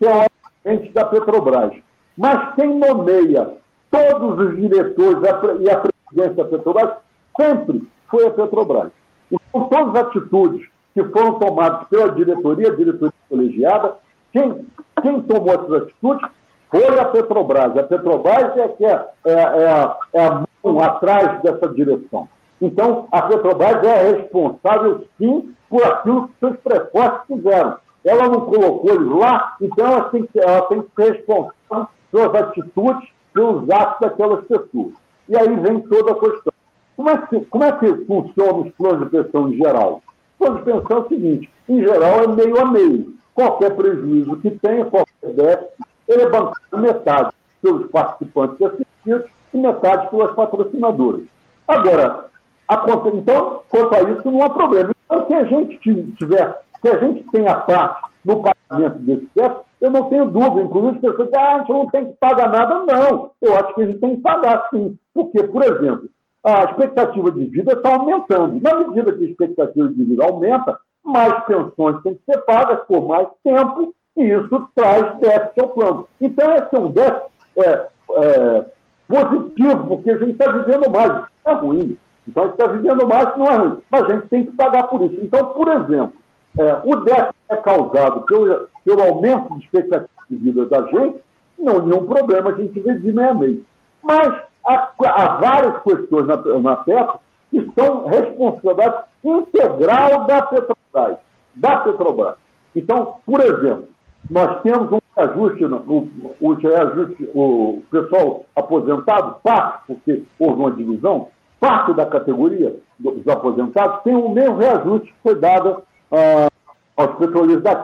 [0.63, 1.73] teoricamente, da Petrobras.
[2.17, 3.54] Mas quem nomeia
[3.91, 5.21] todos os diretores
[5.60, 6.91] e a presidência da Petrobras
[7.39, 8.91] sempre foi a Petrobras.
[9.32, 13.95] Então, todas as atitudes que foram tomadas pela diretoria, diretoria colegiada,
[14.32, 14.65] quem,
[15.02, 16.30] quem tomou essas atitudes
[16.69, 17.78] foi a Petrobras.
[17.78, 22.28] A Petrobras é que é, é, é, é a mão atrás dessa direção.
[22.62, 28.93] Então, a Petrobras é responsável, sim, por aquilo que seus prepostos fizeram ela não colocou
[28.93, 33.99] eles lá, então ela tem, que, ela tem que ser responsável pelas atitudes, pelos atos
[34.01, 34.93] daquelas pessoas.
[35.29, 36.53] E aí vem toda a questão.
[36.95, 40.01] Como é que, como é que funciona os planos de pensão em geral?
[40.05, 43.13] Os planos de pensão é o seguinte, em geral é meio a meio.
[43.33, 45.73] Qualquer prejuízo que tenha, qualquer déficit,
[46.07, 51.21] ele é bancado metade pelos participantes assistidos e metade pelas patrocinadoras.
[51.67, 52.25] Agora,
[52.67, 54.91] a, então, quanto a isso, não há problema.
[55.05, 59.65] Então, se a gente tiver se a gente tem a parte no pagamento desse déficit,
[59.80, 62.50] Eu não tenho dúvida, inclusive as pessoas dizem, ah, a gente não tem que pagar
[62.50, 62.86] nada.
[62.86, 64.98] Não, eu acho que a gente tem que pagar sim.
[65.13, 66.10] Porque, por exemplo,
[66.43, 68.62] a expectativa de vida está aumentando.
[68.62, 73.06] Na medida que a expectativa de vida aumenta, mais pensões têm que ser pagas por
[73.08, 76.08] mais tempo, e isso traz déficit ao plano.
[76.22, 78.65] Então, esse é um déficit é, é,
[79.08, 81.24] positivo, porque a gente está vivendo mais.
[81.46, 81.98] É ruim.
[82.26, 83.78] Então, a gente está vivendo mais, não é ruim.
[83.91, 85.19] Mas a gente tem que pagar por isso.
[85.22, 86.22] Então, por exemplo,
[86.57, 91.19] é, o déficit é causado pelo, pelo aumento de expectativa de vida da gente,
[91.57, 93.65] não nenhum problema a gente redime meio a meio.
[94.01, 94.27] Mas
[94.65, 101.17] há, há várias questões na, na PEP que são responsabilidade integral da Petrobras.
[101.55, 102.35] Da Petrobras.
[102.75, 103.87] Então, por exemplo,
[104.29, 106.09] nós temos um reajuste, o,
[106.41, 111.27] o reajuste, o pessoal aposentado, parte, porque houve uma divisão,
[111.59, 115.83] parte da categoria dos aposentados tem o mesmo reajuste que foi dado
[116.13, 116.49] ah,
[116.95, 117.76] aos petroleiros da.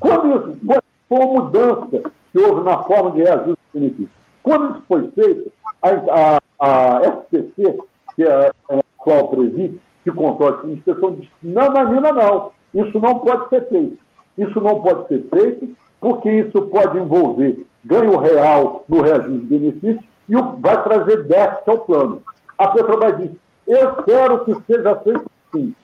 [0.00, 4.10] Quando isso foi uma mudança que houve na forma de reajuste de benefícios.
[4.42, 7.78] Quando isso foi feito, a, a, a SPC,
[8.16, 13.18] que é a qual preside, que controla a inspeção, disse: não, Nanina, não, isso não
[13.18, 13.98] pode ser feito.
[14.38, 20.04] Isso não pode ser feito porque isso pode envolver ganho real no reajuste de benefícios
[20.28, 22.22] e vai trazer déficit ao plano.
[22.58, 25.74] A Petrobras disse: eu quero que seja feito assim.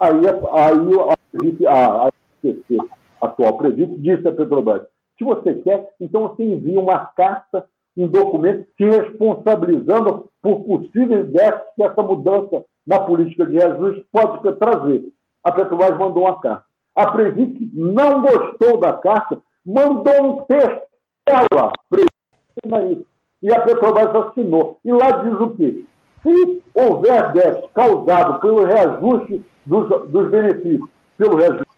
[0.00, 4.82] Aí, aí a, a, a atual presidente, disse à Petrobras:
[5.18, 11.74] se você quer, então você envia uma carta, um documento se responsabilizando por possíveis déficits
[11.74, 15.04] que essa mudança na política de reajuste pode trazer.
[15.42, 16.64] A Petrobras mandou uma carta.
[16.94, 20.82] A Previc não gostou da carta, mandou um texto.
[21.26, 23.06] Ela, Previc,
[23.42, 24.78] e a Petrobras assinou.
[24.84, 25.84] E lá diz o quê?
[26.26, 31.68] Se houver déficit causado pelo reajuste dos, dos benefícios, pelo reajuste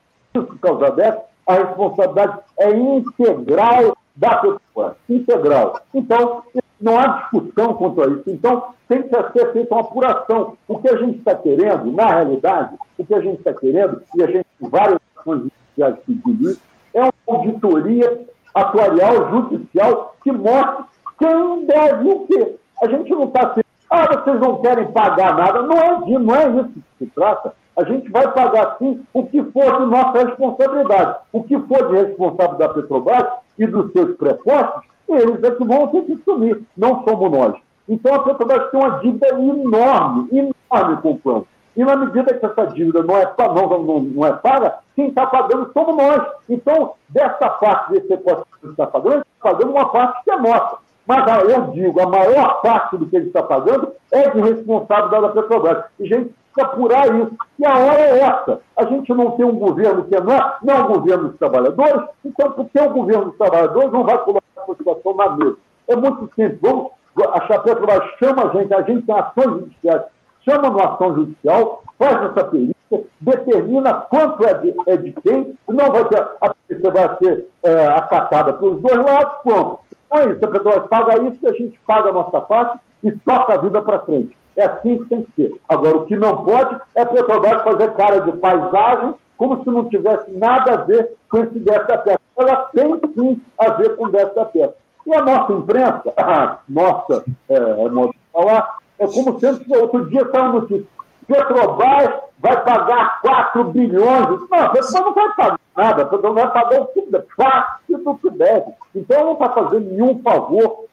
[0.62, 4.96] causado déficit, a responsabilidade é integral da Petrobras.
[5.06, 5.80] Integral.
[5.92, 6.42] Então,
[6.80, 8.22] não há discussão quanto a isso.
[8.26, 10.56] Então, tem que ser feita uma apuração.
[10.66, 14.22] O que a gente está querendo, na realidade, o que a gente está querendo, e
[14.22, 16.62] a gente tem várias ações judiciais pedindo isso,
[16.94, 20.84] é uma auditoria atuarial judicial que mostre
[21.18, 22.56] quem deve o quê.
[22.82, 25.62] A gente não está sendo ah, vocês não querem pagar nada.
[25.62, 27.54] Não é, não é isso que se trata.
[27.76, 31.18] A gente vai pagar sim o que for de nossa responsabilidade.
[31.32, 33.26] O que for de responsabilidade da Petrobras
[33.58, 37.54] e dos seus prepostos, eles é que vão ter que assumir, não somos nós.
[37.88, 41.46] Então a Petrobras tem uma dívida enorme, enorme com o plano.
[41.76, 45.26] E na medida que essa dívida não é, não, não, não é paga, quem está
[45.28, 46.20] pagando somos nós.
[46.48, 50.78] Então, dessa parte desse preposto que está pagando, está pagando uma parte que é nossa.
[51.08, 55.28] Mas eu digo, a maior parte do que ele está pagando é de responsabilidade da
[55.30, 55.84] Petrobras.
[55.98, 57.32] E a gente precisa apurar isso.
[57.58, 58.60] E a hora é essa.
[58.76, 62.52] A gente não tem um governo que é não, é, o governo dos trabalhadores, então
[62.52, 65.56] por que o governo dos trabalhadores não vai colocar a situação na mesa?
[65.88, 66.58] É muito simples.
[66.60, 66.90] Vamos,
[67.24, 70.02] a Petrobras chama a gente, a gente tem ações judiciais,
[70.44, 72.74] chama uma ação judicial, faz essa perícia,
[73.18, 76.54] determina quanto é de, é de quem, não vai ter, a
[76.90, 79.88] vai ser é, acatada pelos dois lados, pronto
[80.30, 83.58] isso, a Petrobras paga isso e a gente paga a nossa parte e toca a
[83.58, 84.36] vida para frente.
[84.56, 85.60] É assim que tem que ser.
[85.68, 90.30] Agora, o que não pode é Petrobras fazer cara de paisagem como se não tivesse
[90.32, 92.20] nada a ver com esse déficit da peça.
[92.36, 94.74] Ela tem sim a ver com o déficit da peça.
[95.06, 100.06] E a nossa imprensa, a nossa, é, é modo de falar, é como sempre, outro
[100.10, 100.86] dia saiu notícia,
[101.28, 104.26] Petrobras vai pagar 4 bilhões.
[104.26, 107.02] Não, Petrobras não vai pagar nada, Petrobras vai pagar o que
[107.36, 108.72] parte do que deve.
[108.94, 110.86] Então, não está fazendo nenhum favor,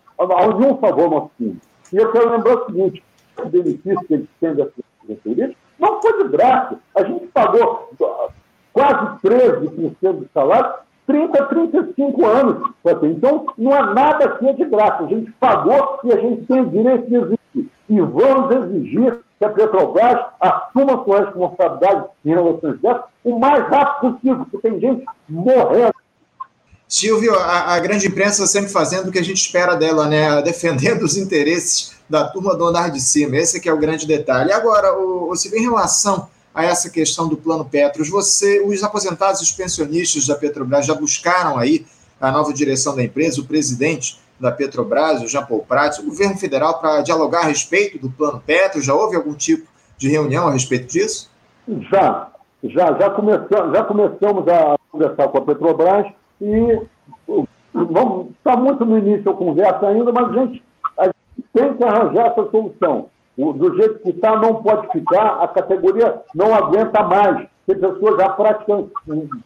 [0.60, 1.58] nenhum favor nosso time.
[1.92, 3.04] E eu quero lembrar o seguinte:
[3.42, 4.72] o benefício que eles têm dessa
[5.02, 6.80] diretoria não foi de graça.
[6.96, 7.90] A gente pagou
[8.74, 10.74] quase 13% do salário
[11.08, 12.70] 30, 35 anos.
[13.04, 15.04] Então, não há nada aqui é de graça.
[15.04, 17.72] A gente pagou e a gente tem direito de exigir.
[17.88, 23.68] E vamos exigir que a Petrobras assuma sua responsabilidade em relação a isso o mais
[23.68, 25.94] rápido possível, porque tem gente morrendo.
[26.88, 30.42] Silvio, a, a, grande imprensa sempre fazendo o que a gente espera dela, né?
[30.44, 33.36] Defendendo os interesses da turma do andar de cima.
[33.36, 34.52] Esse que é o grande detalhe.
[34.52, 39.42] Agora, o, o Silvio, em relação a essa questão do plano Petros, você, os aposentados
[39.42, 41.86] e os pensionistas da Petrobras já buscaram aí
[42.22, 46.38] a nova direção da empresa, o presidente da Petrobras, o Jean Paul Prats, o governo
[46.38, 48.82] federal, para dialogar a respeito do plano Petro?
[48.82, 49.68] Já houve algum tipo
[49.98, 51.32] de reunião a respeito disso?
[51.90, 52.28] Já,
[52.64, 56.08] já, já começamos, já começamos a conversar com a Petrobras
[56.42, 56.82] e
[58.38, 60.64] está muito no início a conversa ainda, mas a gente,
[60.98, 61.16] a gente
[61.54, 63.10] tem que arranjar essa solução.
[63.38, 67.48] O, do jeito que está, não pode ficar, a categoria não aguenta mais.
[67.68, 68.90] Tem pessoas já praticam,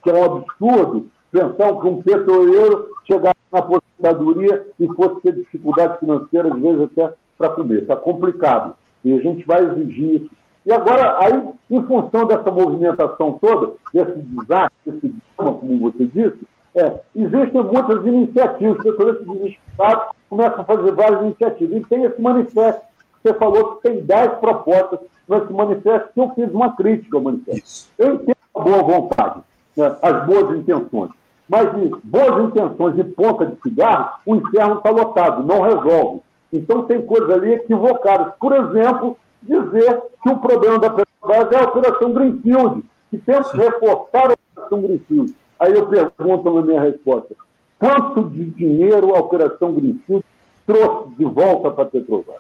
[0.04, 6.00] que é um absurdo, pensão que um petroleiro chegasse na aposentadoria e fosse ter dificuldades
[6.00, 7.82] financeiras, às vezes até para comer.
[7.84, 8.76] Está complicado.
[9.04, 10.30] E a gente vai exigir isso.
[10.66, 16.40] E agora, aí, em função dessa movimentação toda, desse desastre, desse drama, como você disse,
[16.76, 21.78] é, existem muitas iniciativas, os petroleiros desesperados começam a fazer várias iniciativas.
[21.78, 22.82] E tem esse manifesto.
[23.24, 27.66] Você falou que tem 10 propostas nesse manifesto, que eu fiz uma crítica ao manifesto.
[27.66, 27.92] Isso.
[27.98, 29.42] Eu entendo a boa vontade,
[29.76, 31.12] né, as boas intenções.
[31.50, 36.22] Mas de boas intenções e ponta de cigarro, o inferno está lotado, não resolve.
[36.54, 38.34] Então tem coisas ali equivocadas.
[38.40, 43.58] Por exemplo, dizer que o problema da Petrobras é a Operação Greenfield, que temos que
[43.58, 45.36] reforçar a Operação Greenfield.
[45.60, 47.36] Aí eu pergunto na minha resposta,
[47.80, 50.24] quanto de dinheiro a Operação Greenfield
[50.68, 52.38] trouxe de volta para a Petrobras?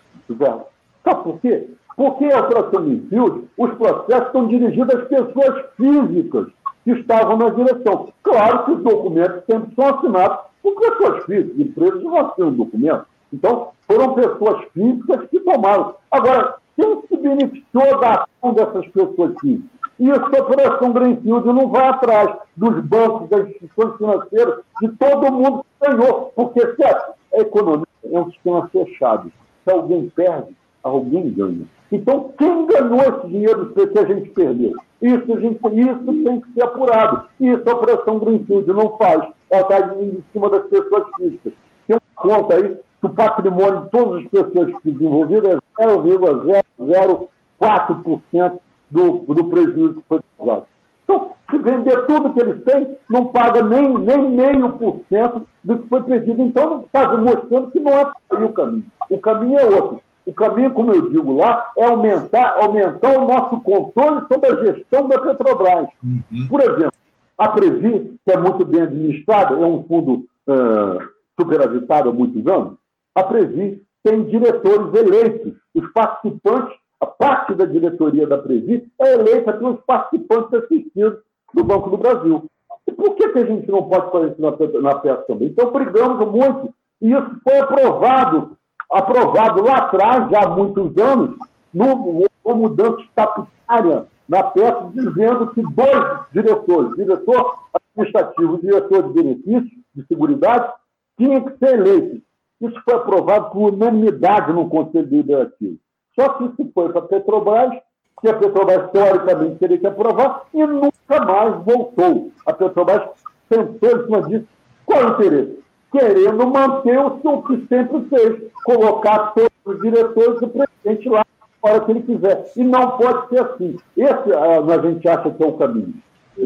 [1.03, 1.67] Sabe por quê?
[1.95, 6.47] Porque a Operação Greenfield, os processos estão dirigidos às pessoas físicas
[6.83, 8.09] que estavam na direção.
[8.23, 13.05] Claro que os documentos sempre são assinados por pessoas físicas, empresas não assinam documento.
[13.31, 15.95] Então, foram pessoas físicas que tomaram.
[16.11, 19.79] Agora, quem se beneficiou da ação dessas pessoas físicas?
[19.99, 25.65] E essa operação Greenfield não vai atrás dos bancos, das instituições financeiras, de todo mundo
[25.65, 26.31] que ganhou.
[26.35, 29.31] Porque, certo, a economia é um sistema fechado.
[29.63, 31.67] Se alguém perde, alguém ganha.
[31.91, 34.75] Então, quem ganhou esse dinheiro que a gente perdeu?
[35.01, 37.25] Isso, a gente, isso tem que ser apurado.
[37.39, 39.27] Isso a Operação Greenfield não faz.
[39.49, 41.53] Ela está em cima das pessoas físicas.
[41.87, 48.59] Tem uma conta aí que o patrimônio de todas as pessoas desenvolvidas é 0,004%
[48.91, 50.67] do, do prejuízo que foi causado.
[51.03, 55.79] Então, se vender tudo que eles têm, não paga nem, nem meio por cento do
[55.79, 56.43] que foi perdido.
[56.43, 58.85] Então, está demonstrando que não é o caminho.
[59.09, 59.99] O caminho é outro.
[60.29, 65.07] O caminho, como eu digo lá, é aumentar, aumentar o nosso controle sobre a gestão
[65.07, 65.87] da Petrobras.
[66.03, 66.47] Uhum.
[66.47, 66.93] Por exemplo,
[67.35, 71.01] a Previ, que é muito bem administrada, é um fundo uh,
[71.39, 72.75] superavitado há muitos anos,
[73.15, 75.53] a Previ tem diretores eleitos.
[75.73, 81.17] Os participantes, a parte da diretoria da Previ é eleita pelos participantes assistidos
[81.55, 82.45] do Banco do Brasil.
[82.85, 85.47] E por que, que a gente não pode fazer isso na, na peça também?
[85.47, 86.71] Então, brigamos muito.
[87.01, 88.58] E isso foi aprovado,
[88.91, 91.37] aprovado lá atrás, já há muitos anos,
[91.73, 99.13] no, no mudança estatutária na peça, dizendo que dois diretores, diretor administrativo e diretor de
[99.13, 100.71] benefícios, de seguridade,
[101.17, 102.21] tinham que ser eleitos.
[102.61, 105.77] Isso foi aprovado por unanimidade no Conselho Deliberativo.
[106.13, 107.73] Só que isso foi para a Petrobras,
[108.21, 112.31] que a Petrobras teoricamente teria que aprovar, e nunca mais voltou.
[112.45, 113.09] A Petrobras
[113.47, 114.47] tentou em cima disso.
[114.85, 115.63] Qual o interesse?
[115.91, 121.25] Querendo manter o que sempre fez, colocar todos os diretores e o presidente lá
[121.63, 122.51] na hora que ele quiser.
[122.55, 123.77] E não pode ser assim.
[123.97, 125.93] Esse ah, a gente acha que é o caminho.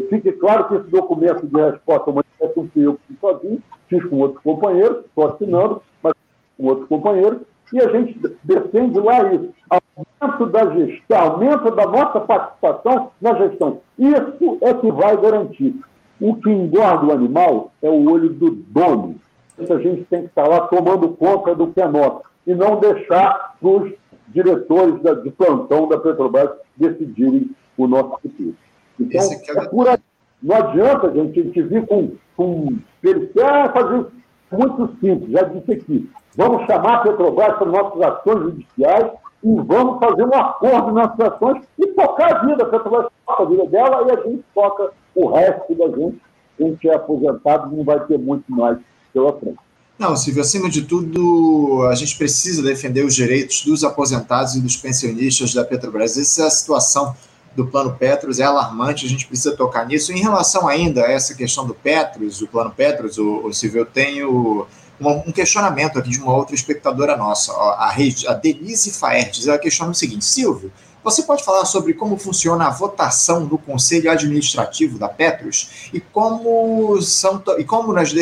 [0.08, 4.42] Fique claro que esse documento de resposta não fui eu fiz sozinho, fiz com outros
[4.42, 6.14] companheiros, estou assinando, mas
[6.56, 7.40] com outros companheiros,
[7.72, 9.50] e a gente defende lá isso.
[9.70, 13.80] Aumento da gestão, aumento da nossa participação na gestão.
[13.98, 15.74] Isso é que vai garantir.
[16.20, 19.16] O que engorda o animal é o olho do dono.
[19.58, 23.56] A gente tem que estar lá tomando conta do que é nosso e não deixar
[23.62, 23.92] os
[24.28, 28.54] diretores de plantão da Petrobras decidirem o nosso futuro.
[28.98, 29.98] Então, é aí.
[30.42, 34.06] Não adianta a gente, a gente vir com, com quer fazer
[34.52, 36.10] muito simples, já disse aqui.
[36.36, 39.10] Vamos chamar a Petrobras para nossas ações judiciais
[39.42, 42.64] e vamos fazer um acordo nas ações e tocar a vida.
[42.64, 46.20] A Petrobras toca a vida dela e a gente toca o resto da gente.
[46.60, 48.78] A gente é aposentado não vai ter muito mais
[49.14, 49.56] pela frente.
[49.96, 54.76] Não, Silvio, acima de tudo, a gente precisa defender os direitos dos aposentados e dos
[54.76, 56.18] pensionistas da Petrobras.
[56.18, 57.14] Essa é a situação
[57.54, 60.12] do plano Petros é alarmante, a gente precisa tocar nisso.
[60.12, 63.86] Em relação ainda a essa questão do Petros, o plano Petros, o, o Silvio, eu
[63.86, 64.66] tenho
[65.00, 70.24] um questionamento aqui de uma outra espectadora nossa, a Denise Faertes, ela questiona o seguinte,
[70.24, 70.72] Silvio,
[71.04, 76.98] você pode falar sobre como funciona a votação do Conselho Administrativo da Petros e como
[77.02, 78.12] são e como nas,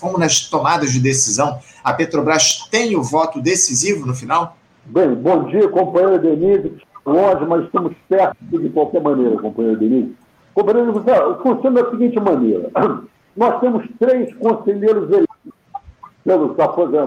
[0.00, 4.56] como nas tomadas de decisão a Petrobras tem o voto decisivo no final?
[4.86, 10.14] Bem, bom dia, companheira Denise longe, mas estamos perto de qualquer maneira, companheiro Denise.
[10.54, 10.92] Companheiro,
[11.42, 12.70] funciona da seguinte maneira.
[13.36, 15.36] Nós temos três conselheiros eleitos
[16.24, 16.56] pelos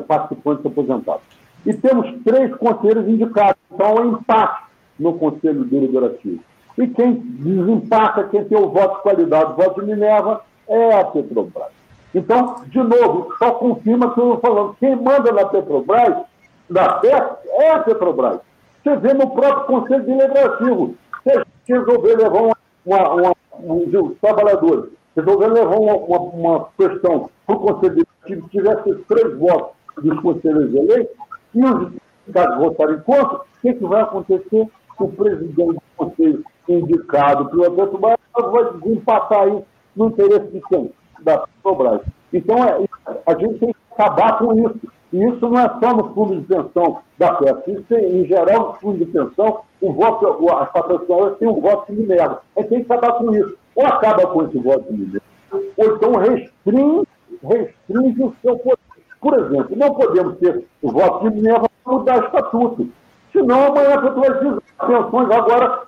[0.08, 1.24] participantes aposentados.
[1.66, 3.56] E temos três conselheiros indicados.
[3.72, 4.64] Então, é um empate
[5.00, 6.40] no Conselho Deliberativo.
[6.78, 11.06] E quem desempata, quem tem o voto de qualidade, o voto de Minerva, é a
[11.06, 11.72] Petrobras.
[12.16, 14.76] Então, de novo, só confirma que eu estou falando.
[14.80, 16.24] Quem manda na Petrobras,
[16.70, 18.40] na PEC, é a Petrobras.
[18.84, 20.96] Você vê no próprio Conselho Deliberativo.
[21.24, 27.30] Se resolver levar uma, uma, uma, um, os trabalhadores resolvendo levar uma, uma, uma questão
[27.46, 31.16] para o Conselho Deliberativo, tivesse três votos dos conselheiros eleitos,
[31.54, 31.92] e os
[32.26, 34.68] deputados votarem contra, o que, que vai acontecer?
[35.00, 39.66] O presidente do Conselho indicado pelo Petrobras vai desempatar isso
[39.96, 40.92] no interesse de quem?
[41.22, 42.02] Da Petrobras.
[42.32, 42.86] Então, é,
[43.26, 44.80] a gente tem que acabar com isso.
[45.12, 47.72] E isso não é só no fundo de pensão da PEP.
[47.72, 51.92] Isso em geral, no fundo de pensão, o voto, as patrocinadoras têm um voto que
[51.92, 52.42] minerva.
[52.56, 53.56] A gente tem que acabar com isso.
[53.76, 55.22] Ou acaba com esse voto de minerva,
[55.78, 57.08] ou então restringe,
[57.44, 58.80] restringe o seu poder.
[59.22, 62.90] Por exemplo, não podemos ter o voto de minerva para mudar o estatuto.
[63.34, 65.82] Senão, amanhã a Petrobras diz as pensões agora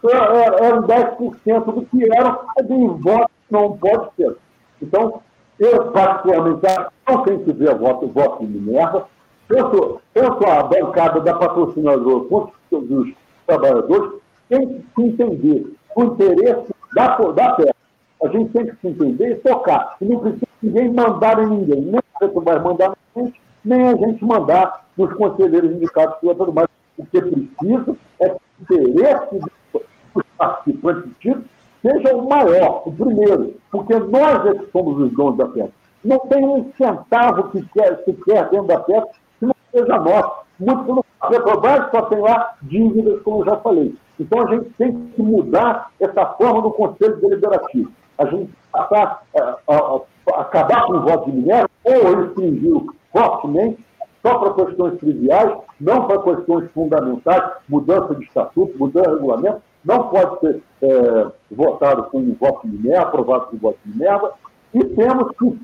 [0.62, 2.40] eram 10% do que eram,
[2.70, 4.36] em voto não pode ser.
[4.82, 5.22] Então,
[5.60, 6.62] eu, particularmente,
[7.08, 9.08] não tenho que ver voto, voto de Minerva.
[9.48, 13.14] Tanto, tanto a bancada da patrocinadora dos
[13.46, 14.14] trabalhadores
[14.50, 17.76] tem que se entender o interesse da, da terra.
[18.24, 19.96] A gente tem que se entender e tocar.
[20.02, 21.82] E não precisa ninguém mandar em ninguém.
[21.82, 26.68] Nem a Petrobras mandar na gente, nem a gente mandar nos conselheiros indicados pela Petrobras.
[26.98, 31.46] O que precisa é que o interesse dos participantes do título
[31.82, 35.72] seja o maior, o primeiro, porque nós é que somos os donos da peça.
[36.04, 39.08] Não tem um centavo que quer, que quer dentro da peça
[39.40, 40.46] que não seja nosso.
[40.60, 43.96] Muito pelo Petrobras só tem lá dívidas, como eu já falei.
[44.20, 47.92] Então a gente tem que mudar essa forma do Conselho Deliberativo.
[48.18, 52.82] A gente passar, a, a, a, acabar com o voto de minério ou restringir
[53.12, 53.86] fortemente
[54.26, 60.08] só para questões triviais, não para questões fundamentais, mudança de estatuto, mudança de regulamento, não
[60.10, 64.34] pode ser é, votado com um voto de Minerva, aprovado com um voto de Minerva,
[64.74, 65.60] e temos que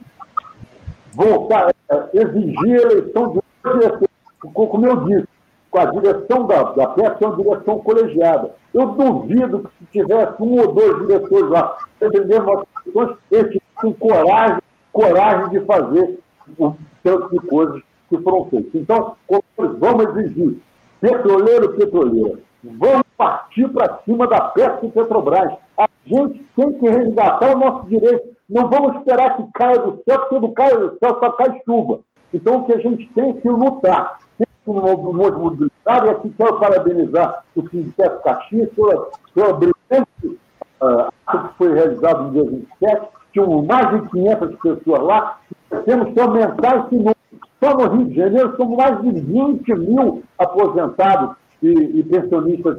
[1.13, 4.09] voltar, é, exigir a eleição de um diretor.
[4.53, 5.27] Como eu disse,
[5.71, 8.51] com a direção da, da PEP é uma direção colegiada.
[8.75, 13.93] Eu duvido que se tivesse um ou dois diretores lá defendendo nossas questões, eles tivessem
[13.93, 14.61] coragem,
[14.93, 16.19] coragem de fazer
[16.59, 17.81] o tanto de coisas
[18.11, 18.75] que foram feitas.
[18.75, 19.15] Então,
[19.57, 20.59] vamos exigir
[20.99, 25.53] petroleiro, petroleira, vamos partir para cima da Pesca e Petrobras.
[25.77, 28.29] A gente tem que resgatar o nosso direito.
[28.49, 31.99] Não vamos esperar que caia do céu, porque não cai do céu, só cai chuva.
[32.33, 34.19] Então, o que a gente tem que lutar.
[34.37, 40.39] Tem que no mobilitário, e aqui quero parabenizar o Sindicato Caxias pela, pela brilhante
[40.81, 43.07] uh, que foi realizado no dia 27.
[43.33, 45.39] Tinham mais de 500 pessoas lá.
[45.85, 47.20] Temos que aumentar esse número.
[47.63, 52.75] Só no Rio de Janeiro são mais de 20 mil aposentados e, e pensionistas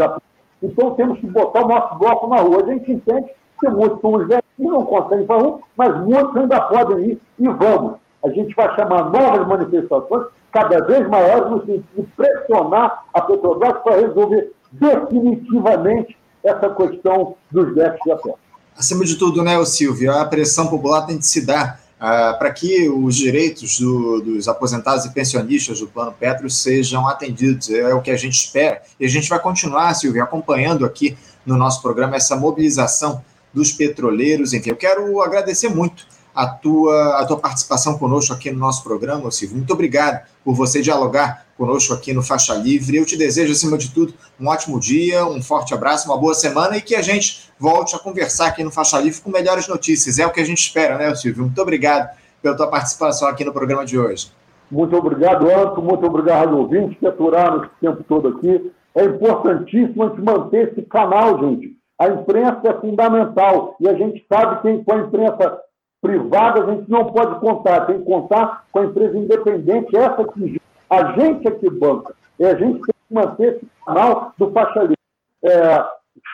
[0.62, 2.62] então temos que botar o nosso bloco na rua.
[2.62, 3.26] A gente entende
[3.58, 7.20] que muitos são os velhos que não conseguem para rua, mas muitos ainda podem ir
[7.38, 7.94] e vamos.
[8.24, 13.82] A gente vai chamar novas manifestações, cada vez maiores, no sentido de pressionar a Petrobras
[13.82, 18.38] para resolver definitivamente essa questão dos déficits de acesso.
[18.76, 22.88] Acima de tudo, né, Silvio, a pressão popular tem de se dar ah, para que
[22.88, 27.70] os direitos do, dos aposentados e pensionistas do Plano Petro sejam atendidos.
[27.70, 28.82] É o que a gente espera.
[28.98, 33.24] E a gente vai continuar, Silvio, acompanhando aqui no nosso programa essa mobilização
[33.54, 34.52] dos petroleiros.
[34.52, 36.04] Enfim, eu quero agradecer muito
[36.34, 39.56] a tua, a tua participação conosco aqui no nosso programa, Silvio.
[39.56, 42.96] Muito obrigado por você dialogar conosco aqui no Faixa Livre.
[42.96, 46.76] Eu te desejo, acima de tudo, um ótimo dia, um forte abraço, uma boa semana
[46.76, 50.18] e que a gente volte a conversar aqui no Faixa Livre com melhores notícias.
[50.18, 51.44] É o que a gente espera, né, Silvio?
[51.44, 52.10] Muito obrigado
[52.42, 54.32] pela tua participação aqui no programa de hoje.
[54.70, 55.82] Muito obrigado, Anto.
[55.82, 58.72] Muito obrigado, ouvintes, que aturaram esse tempo todo aqui.
[58.94, 61.76] É importantíssimo a gente manter esse canal, gente.
[61.98, 65.58] A imprensa é fundamental e a gente sabe que com a imprensa
[66.02, 70.60] privada a gente não pode contar, tem que contar com a empresa independente, essa que
[70.90, 72.12] a gente é que banca.
[72.38, 74.98] E a gente tem que manter esse canal do faixa livre.
[75.44, 75.84] É,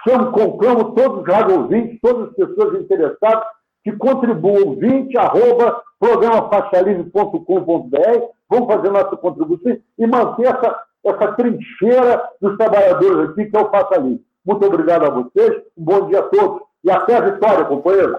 [0.05, 1.69] chamo, conclamo todos os rádio
[2.01, 3.45] todas as pessoas interessadas
[3.85, 12.57] que contribuam, 20 arroba programafaixalivre.com.br, vamos fazer nossa contribuição e manter essa, essa trincheira dos
[12.57, 14.25] trabalhadores aqui, que é o Faixa Livre.
[14.47, 18.17] Muito obrigado a vocês, um bom dia a todos e até a vitória, companheiro.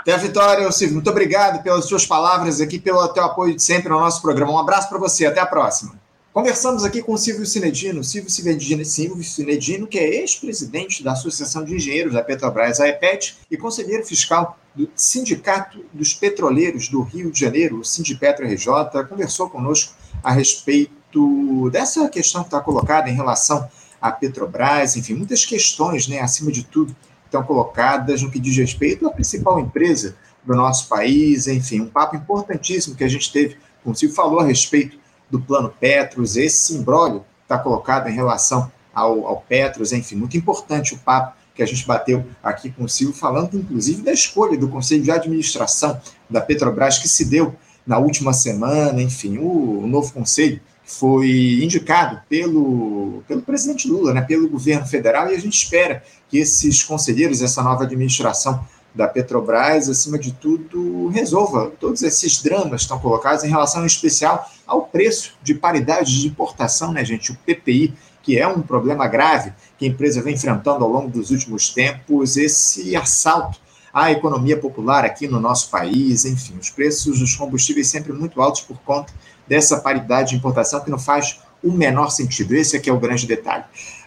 [0.00, 0.94] Até a vitória, Silvio.
[0.94, 4.52] Muito obrigado pelas suas palavras aqui, pelo teu apoio de sempre no nosso programa.
[4.52, 5.92] Um abraço para você, até a próxima.
[6.32, 11.74] Conversamos aqui com o Silvio Cinedino, Silvio Cinedino, Silvio que é ex-presidente da Associação de
[11.74, 17.40] Engenheiros da Petrobras, a EPET, e conselheiro fiscal do Sindicato dos Petroleiros do Rio de
[17.40, 18.68] Janeiro, o Sindipetro RJ,
[19.08, 19.92] conversou conosco
[20.22, 23.68] a respeito dessa questão que está colocada em relação
[24.00, 26.94] à Petrobras, enfim, muitas questões, né, acima de tudo,
[27.30, 32.16] estão colocadas no que diz respeito à principal empresa do nosso país, enfim, um papo
[32.16, 34.98] importantíssimo que a gente teve, como se falou a respeito
[35.30, 40.94] do plano Petros, esse imbróglio está colocado em relação ao, ao Petros, enfim, muito importante
[40.94, 44.68] o papo que a gente bateu aqui com o Silvio, falando inclusive da escolha do
[44.68, 47.54] Conselho de Administração da Petrobras, que se deu
[47.86, 50.60] na última semana, enfim, o, o novo conselho
[50.90, 56.38] foi indicado pelo, pelo presidente Lula, né, pelo governo federal, e a gente espera que
[56.38, 62.82] esses conselheiros, essa nova administração da Petrobras, acima de tudo, resolva todos esses dramas que
[62.82, 67.30] estão colocados em relação, em especial, ao preço de paridade de importação, né, gente?
[67.30, 71.30] O PPI, que é um problema grave que a empresa vem enfrentando ao longo dos
[71.30, 73.60] últimos tempos, esse assalto
[73.94, 78.62] à economia popular aqui no nosso país, enfim, os preços dos combustíveis sempre muito altos
[78.62, 79.12] por conta
[79.50, 82.54] dessa paridade de importação que não faz o menor sentido.
[82.54, 83.64] Esse aqui é o grande detalhe.